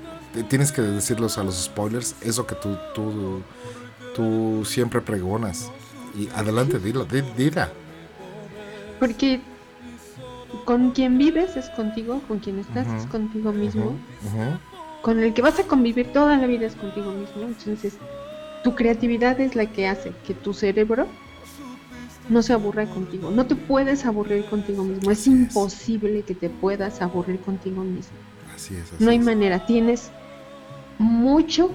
[0.48, 3.42] Tienes que decirlos a los spoilers, eso que tú, tú,
[4.14, 5.70] tú siempre pregonas.
[6.16, 7.70] Y adelante, dilo, di- dila.
[9.00, 9.40] Porque
[10.64, 13.92] con quien vives es contigo, con quien estás es contigo mismo,
[15.02, 17.42] con el que vas a convivir toda la vida es contigo mismo.
[17.42, 17.94] Entonces,
[18.66, 21.06] tu creatividad es la que hace que tu cerebro
[22.28, 23.30] no se aburra contigo.
[23.30, 25.12] No te puedes aburrir contigo mismo.
[25.12, 25.36] Es Así es.
[25.36, 28.16] imposible que te puedas aburrir contigo mismo.
[28.52, 28.92] Así es.
[28.92, 29.24] así No hay es.
[29.24, 29.64] manera.
[29.66, 30.10] Tienes
[30.98, 31.70] mucho,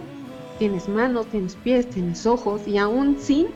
[0.60, 3.48] tienes manos, tienes pies, tienes ojos y aún sin,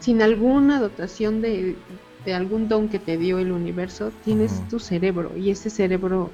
[0.00, 1.76] sin alguna dotación de,
[2.24, 6.30] de algún don que te dio el universo, tienes tu cerebro y ese cerebro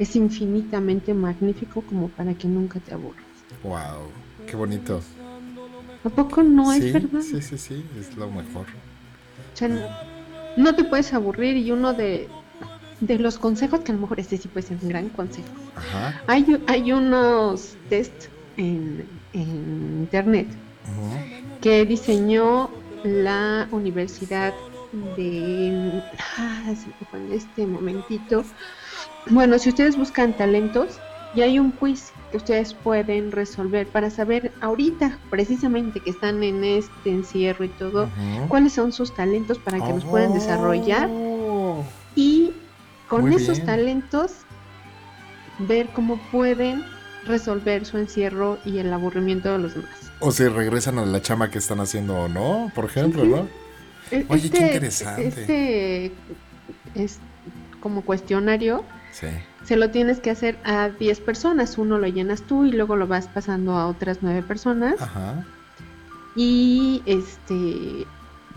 [0.00, 3.22] es infinitamente magnífico como para que nunca te aburras.
[3.62, 4.08] Wow,
[4.44, 5.00] qué bonito.
[6.06, 7.20] ¿A poco no sí, es verdad?
[7.20, 8.66] sí, sí, sí, es lo mejor.
[9.54, 9.80] O sea, no,
[10.56, 12.28] no te puedes aburrir y uno de,
[13.00, 16.22] de los consejos, que a lo mejor este sí puede ser un gran consejo, Ajá.
[16.26, 18.12] hay, hay unos test
[18.56, 20.46] en, en internet
[21.60, 22.70] que diseñó
[23.02, 24.54] la Universidad
[25.16, 26.02] de...
[26.38, 28.44] Ah, se me fue en este momentito.
[29.28, 31.00] Bueno, si ustedes buscan talentos,
[31.36, 36.64] y hay un quiz que ustedes pueden resolver para saber ahorita, precisamente que están en
[36.64, 38.08] este encierro y todo,
[38.48, 41.84] cuáles son sus talentos para que los puedan desarrollar Oh,
[42.16, 42.52] y
[43.08, 43.66] con Muy esos bien.
[43.66, 44.32] talentos
[45.60, 46.84] ver cómo pueden
[47.26, 49.90] resolver su encierro y el aburrimiento de los demás.
[50.20, 53.48] O si regresan a la chama que están haciendo o no, por ejemplo, ¿no?
[54.10, 55.28] E- Oye, qué interesante.
[55.28, 56.12] Este
[56.94, 57.18] es
[57.80, 59.26] como cuestionario Sí.
[59.66, 61.76] Se lo tienes que hacer a 10 personas.
[61.76, 65.00] Uno lo llenas tú y luego lo vas pasando a otras 9 personas.
[65.02, 65.44] Ajá.
[66.36, 68.06] Y este,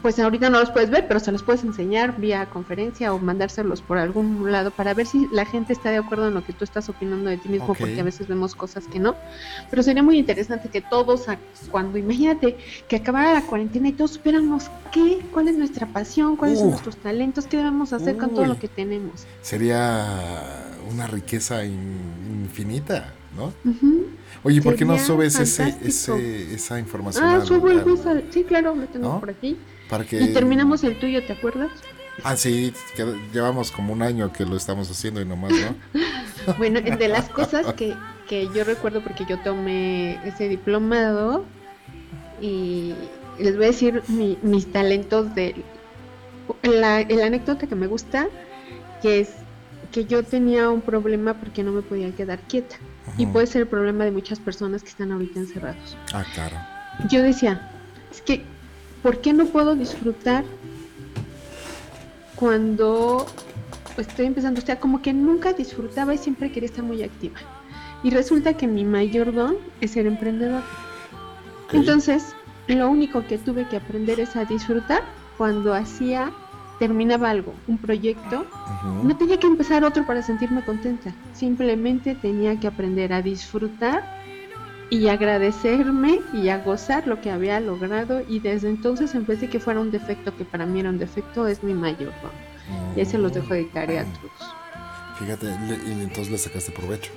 [0.02, 3.82] pues ahorita no los puedes ver, pero se los puedes enseñar vía conferencia o mandárselos
[3.82, 6.64] por algún lado para ver si la gente está de acuerdo en lo que tú
[6.64, 9.16] estás opinando de ti mismo, porque a veces vemos cosas que no.
[9.70, 11.26] Pero sería muy interesante que todos,
[11.72, 16.60] cuando imagínate que acabara la cuarentena y todos supiéramos qué, cuál es nuestra pasión, cuáles
[16.60, 16.72] son Uh.
[16.72, 19.26] nuestros talentos, qué debemos hacer con todo lo que tenemos.
[19.42, 20.06] Sería
[20.90, 23.54] una riqueza in- infinita, ¿no?
[23.70, 24.06] Ujú.
[24.44, 27.26] Oye, ¿por qué no subes ese, ese, esa información?
[27.26, 29.20] Ah, al- subo el al- Sí, claro, lo tengo ¿No?
[29.20, 29.58] por aquí.
[29.90, 30.22] Para que...
[30.22, 31.70] Y terminamos el tuyo, ¿te acuerdas?
[32.24, 35.76] Ah, sí, que llevamos como un año que lo estamos haciendo y nomás, ¿no?
[36.58, 37.96] Bueno, de las cosas que,
[38.28, 41.46] que yo recuerdo porque yo tomé ese diplomado
[42.42, 42.94] y
[43.40, 45.64] les voy a decir mi- mis talentos de
[46.64, 48.28] la, el anécdota que me gusta
[49.02, 49.32] que es
[49.92, 52.78] que yo tenía un problema porque no me podía quedar quieta
[53.18, 55.98] y puede ser el problema de muchas personas que están ahorita encerrados.
[56.14, 56.58] Ah, claro.
[57.10, 57.70] Yo decía,
[58.12, 58.44] es que
[59.02, 60.44] ¿por qué no puedo disfrutar
[62.36, 63.26] cuando
[63.98, 64.62] estoy empezando?
[64.62, 67.40] O sea, como que nunca disfrutaba y siempre quería estar muy activa.
[68.04, 70.64] Y resulta que mi mayor don es ser emprendedor.
[71.72, 72.34] Entonces,
[72.68, 75.04] lo único que tuve que aprender es a disfrutar
[75.38, 76.32] cuando hacía,
[76.80, 78.46] terminaba algo, un proyecto.
[79.04, 81.14] No tenía que empezar otro para sentirme contenta.
[81.34, 84.19] Simplemente tenía que aprender a disfrutar
[84.90, 88.22] y agradecerme y a gozar lo que había logrado.
[88.28, 90.98] Y desde entonces, en vez de que fuera un defecto, que para mí era un
[90.98, 92.32] defecto, es mi mayor don.
[92.96, 94.56] Y ahí se los dejo de tarea a todos.
[95.20, 95.48] Fíjate,
[95.88, 97.12] y entonces le sacaste provecho.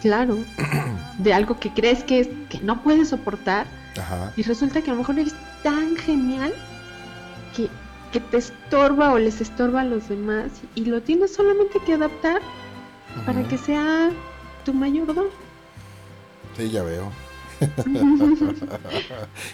[0.00, 0.38] Claro,
[1.18, 3.66] de algo que crees que, es, que no puedes soportar
[3.98, 4.32] Ajá.
[4.36, 6.52] y resulta que a lo mejor eres tan genial
[7.56, 7.68] que,
[8.12, 12.42] que te estorba o les estorba a los demás y lo tienes solamente que adaptar
[13.24, 14.10] para que sea
[14.64, 15.43] tu mayor don.
[16.56, 17.10] Sí, ya veo.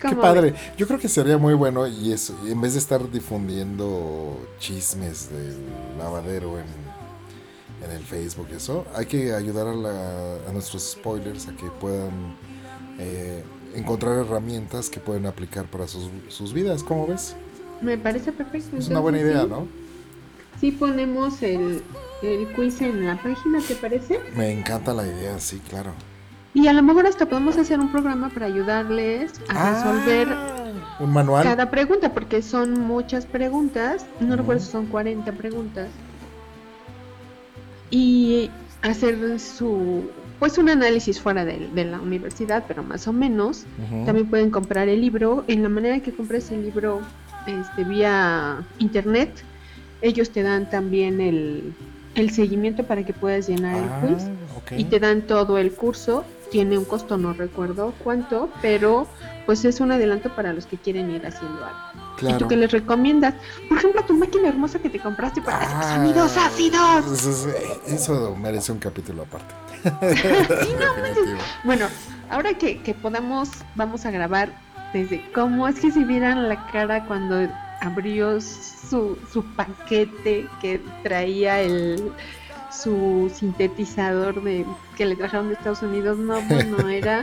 [0.01, 0.53] Qué ¿Cómo padre.
[0.53, 0.61] ves?
[0.77, 5.57] Yo creo que sería muy bueno y es, en vez de estar difundiendo chismes del
[5.99, 6.67] lavadero en,
[7.85, 11.67] en el Facebook y eso, hay que ayudar a, la- a nuestros spoilers a que
[11.81, 12.37] puedan
[12.99, 13.45] eh,
[13.75, 16.83] encontrar herramientas que pueden aplicar para sus, sus vidas.
[16.83, 17.37] ¿Cómo ves?
[17.81, 18.77] Me parece perfecto.
[18.77, 19.67] Es una buena idea, sí, ¿no?
[20.61, 21.83] Sí ponemos el,
[22.23, 24.21] el quiz en la página, ¿te parece?
[24.37, 25.93] Me encanta la idea, sí, claro.
[26.53, 31.13] Y a lo mejor hasta podemos hacer un programa para ayudarles a resolver Ah, un
[31.13, 31.45] manual.
[31.45, 34.37] cada pregunta, porque son muchas preguntas, no Ujú.
[34.39, 35.89] recuerdo si son 40 preguntas,
[37.91, 38.51] y
[38.83, 43.65] hacer su, pues un análisis fuera de, de la universidad, pero más o menos.
[44.07, 47.01] También pueden comprar el libro, en la manera que compres el libro
[47.47, 49.43] este, vía internet,
[50.03, 51.75] ellos te dan también el,
[52.15, 54.23] el seguimiento para que puedas llenar Ah, el quiz
[54.57, 54.73] ok.
[54.79, 56.25] y te dan todo el curso.
[56.51, 59.07] Tiene un costo, no recuerdo cuánto, pero
[59.47, 61.79] pues es un adelanto para los que quieren ir haciendo algo.
[62.17, 62.39] ¿Y Claro.
[62.39, 63.35] tú qué les recomiendas?
[63.69, 67.07] Por ejemplo, tu máquina hermosa que te compraste para Ah, sonidos ácidos.
[67.07, 69.55] Eso, es- eso merece un capítulo aparte.
[70.07, 71.39] Definitivo.
[71.65, 71.87] Bueno,
[72.31, 74.53] ahora que, que podamos, vamos a grabar
[74.93, 77.49] desde cómo es que si vieran la cara cuando
[77.81, 82.13] abrió su, su paquete que traía el
[82.73, 84.65] su sintetizador de
[84.97, 87.23] que le trajeron de Estados Unidos, no, bueno, era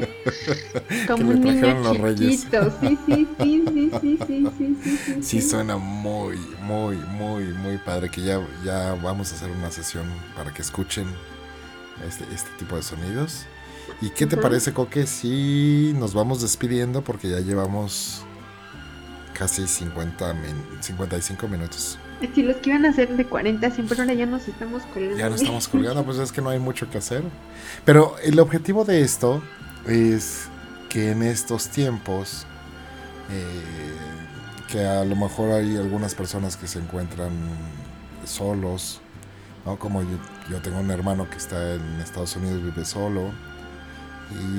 [1.07, 1.81] como un niño
[2.17, 7.45] chiquito, sí, sí, sí, sí, sí, sí, sí, sí, sí, Sí suena muy, muy, muy,
[7.53, 11.07] muy padre que ya, ya vamos a hacer una sesión para que escuchen
[12.07, 13.45] este, este tipo de sonidos.
[14.01, 18.21] ¿Y qué te parece, Coque, si nos vamos despidiendo porque ya llevamos
[19.33, 21.97] casi 50 min- 55 minutos?
[22.35, 25.17] Si los que iban a hacer de 40 siempre ahora ya nos estamos colgando.
[25.17, 27.23] Ya no estamos colgando, pues es que no hay mucho que hacer.
[27.85, 29.41] Pero el objetivo de esto
[29.85, 30.47] es
[30.89, 32.45] que en estos tiempos,
[33.29, 37.31] eh, que a lo mejor hay algunas personas que se encuentran
[38.25, 39.01] solos,
[39.65, 39.77] ¿no?
[39.77, 40.17] Como yo,
[40.49, 43.31] yo tengo un hermano que está en Estados Unidos, vive solo.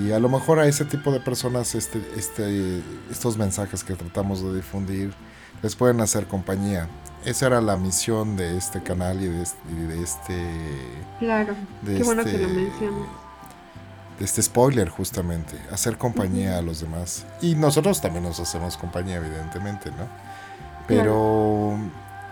[0.00, 4.42] Y a lo mejor a ese tipo de personas este, este, estos mensajes que tratamos
[4.42, 5.12] de difundir
[5.62, 6.88] les pueden hacer compañía.
[7.24, 10.44] Esa era la misión de este canal y de este, y de este,
[11.18, 13.08] Claro, de qué bueno este- que lo mencionas.
[14.18, 17.26] de este spoiler justamente, hacer compañía a los demás.
[17.42, 20.08] Y nosotros también nos hacemos compañía, evidentemente, ¿no?
[20.86, 21.76] Pero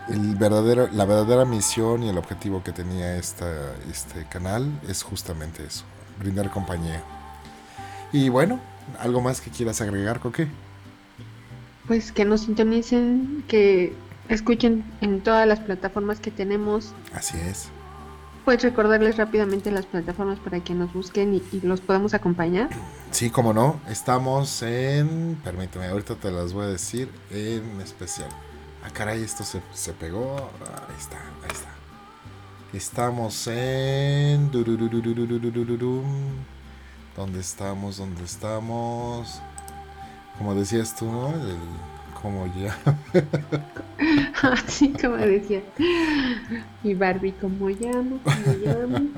[0.09, 3.47] el verdadero, la verdadera misión y el objetivo que tenía esta,
[3.91, 5.85] este canal es justamente eso,
[6.19, 7.03] brindar compañía.
[8.13, 8.59] Y bueno,
[9.01, 10.49] ¿algo más que quieras agregar, Coque?
[11.87, 13.95] Pues que nos sintonicen, que
[14.29, 16.93] Escuchen en todas las plataformas que tenemos.
[17.13, 17.69] Así es.
[18.45, 22.69] Puedes recordarles rápidamente las plataformas para que nos busquen y, los podamos acompañar.
[23.11, 23.81] Sí, como no.
[23.89, 25.37] Estamos en.
[25.43, 28.29] Permíteme, ahorita te las voy a decir en especial.
[28.85, 30.37] Ah, caray, esto se, pegó.
[30.37, 31.69] Ahí está, ahí está.
[32.73, 34.51] Estamos en.
[37.17, 37.97] ¿Dónde estamos?
[37.97, 39.41] ¿Dónde estamos?
[40.39, 41.31] Como decías tú, ¿no?
[41.31, 41.57] El,
[42.21, 42.77] como ya.
[44.43, 45.63] Así como decía.
[46.83, 48.99] Y Barbie, como llamo, como llamo.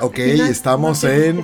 [0.00, 1.42] Ok, no- estamos no en.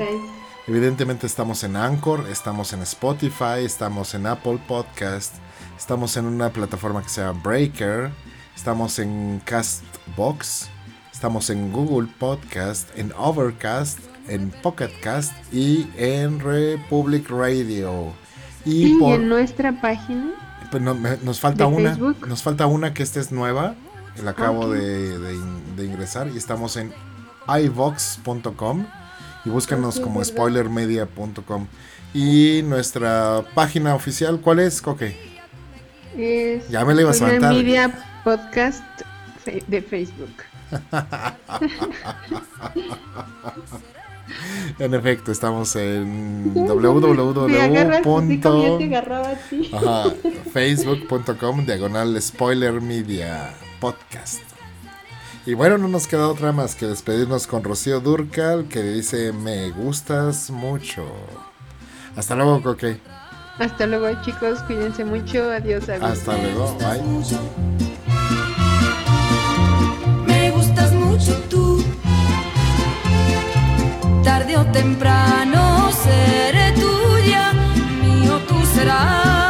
[0.66, 5.35] Evidentemente estamos en Anchor, estamos en Spotify, estamos en Apple Podcast,
[5.79, 8.11] estamos en una plataforma que se llama Breaker,
[8.55, 10.69] estamos en Castbox,
[11.11, 13.99] estamos en Google Podcast, en Overcast,
[14.29, 18.12] en Pocket Cast y en Republic Radio.
[18.65, 20.31] Y, por, en nuestra página,
[20.71, 22.27] pues no, me- nos falta ¿De una, Facebook?
[22.27, 23.75] nos falta una que esta es nueva,
[24.23, 26.93] la acabo de, de in- de ingresar y estamos en
[27.49, 28.85] ivox.com
[29.45, 31.67] y búscanos como spoilermedia.com
[32.15, 35.17] y nuestra página oficial, ¿cuál es, Coque?
[36.17, 37.55] es Ya me la ibas a aventar.
[37.55, 37.93] Media
[38.25, 38.83] Podcast
[39.67, 40.29] de Facebook.
[44.79, 46.61] En efecto, estamos en Me
[47.61, 48.05] agarras así
[48.41, 48.85] como yo te www.
[48.85, 49.70] agarraba a ti.
[49.72, 50.05] Ajá,
[50.53, 54.41] facebook.com diagonal spoiler media podcast.
[55.47, 59.70] Y bueno, no nos queda otra más que despedirnos con Rocío Durcal que dice me
[59.70, 61.05] gustas mucho.
[62.16, 62.99] Hasta luego, Coque.
[63.59, 66.03] Hasta luego chicos, cuídense mucho, adiós, adiós.
[66.03, 67.88] Hasta luego, bye.
[74.67, 77.53] temprano seré tuya,
[78.03, 79.48] mío tú serás.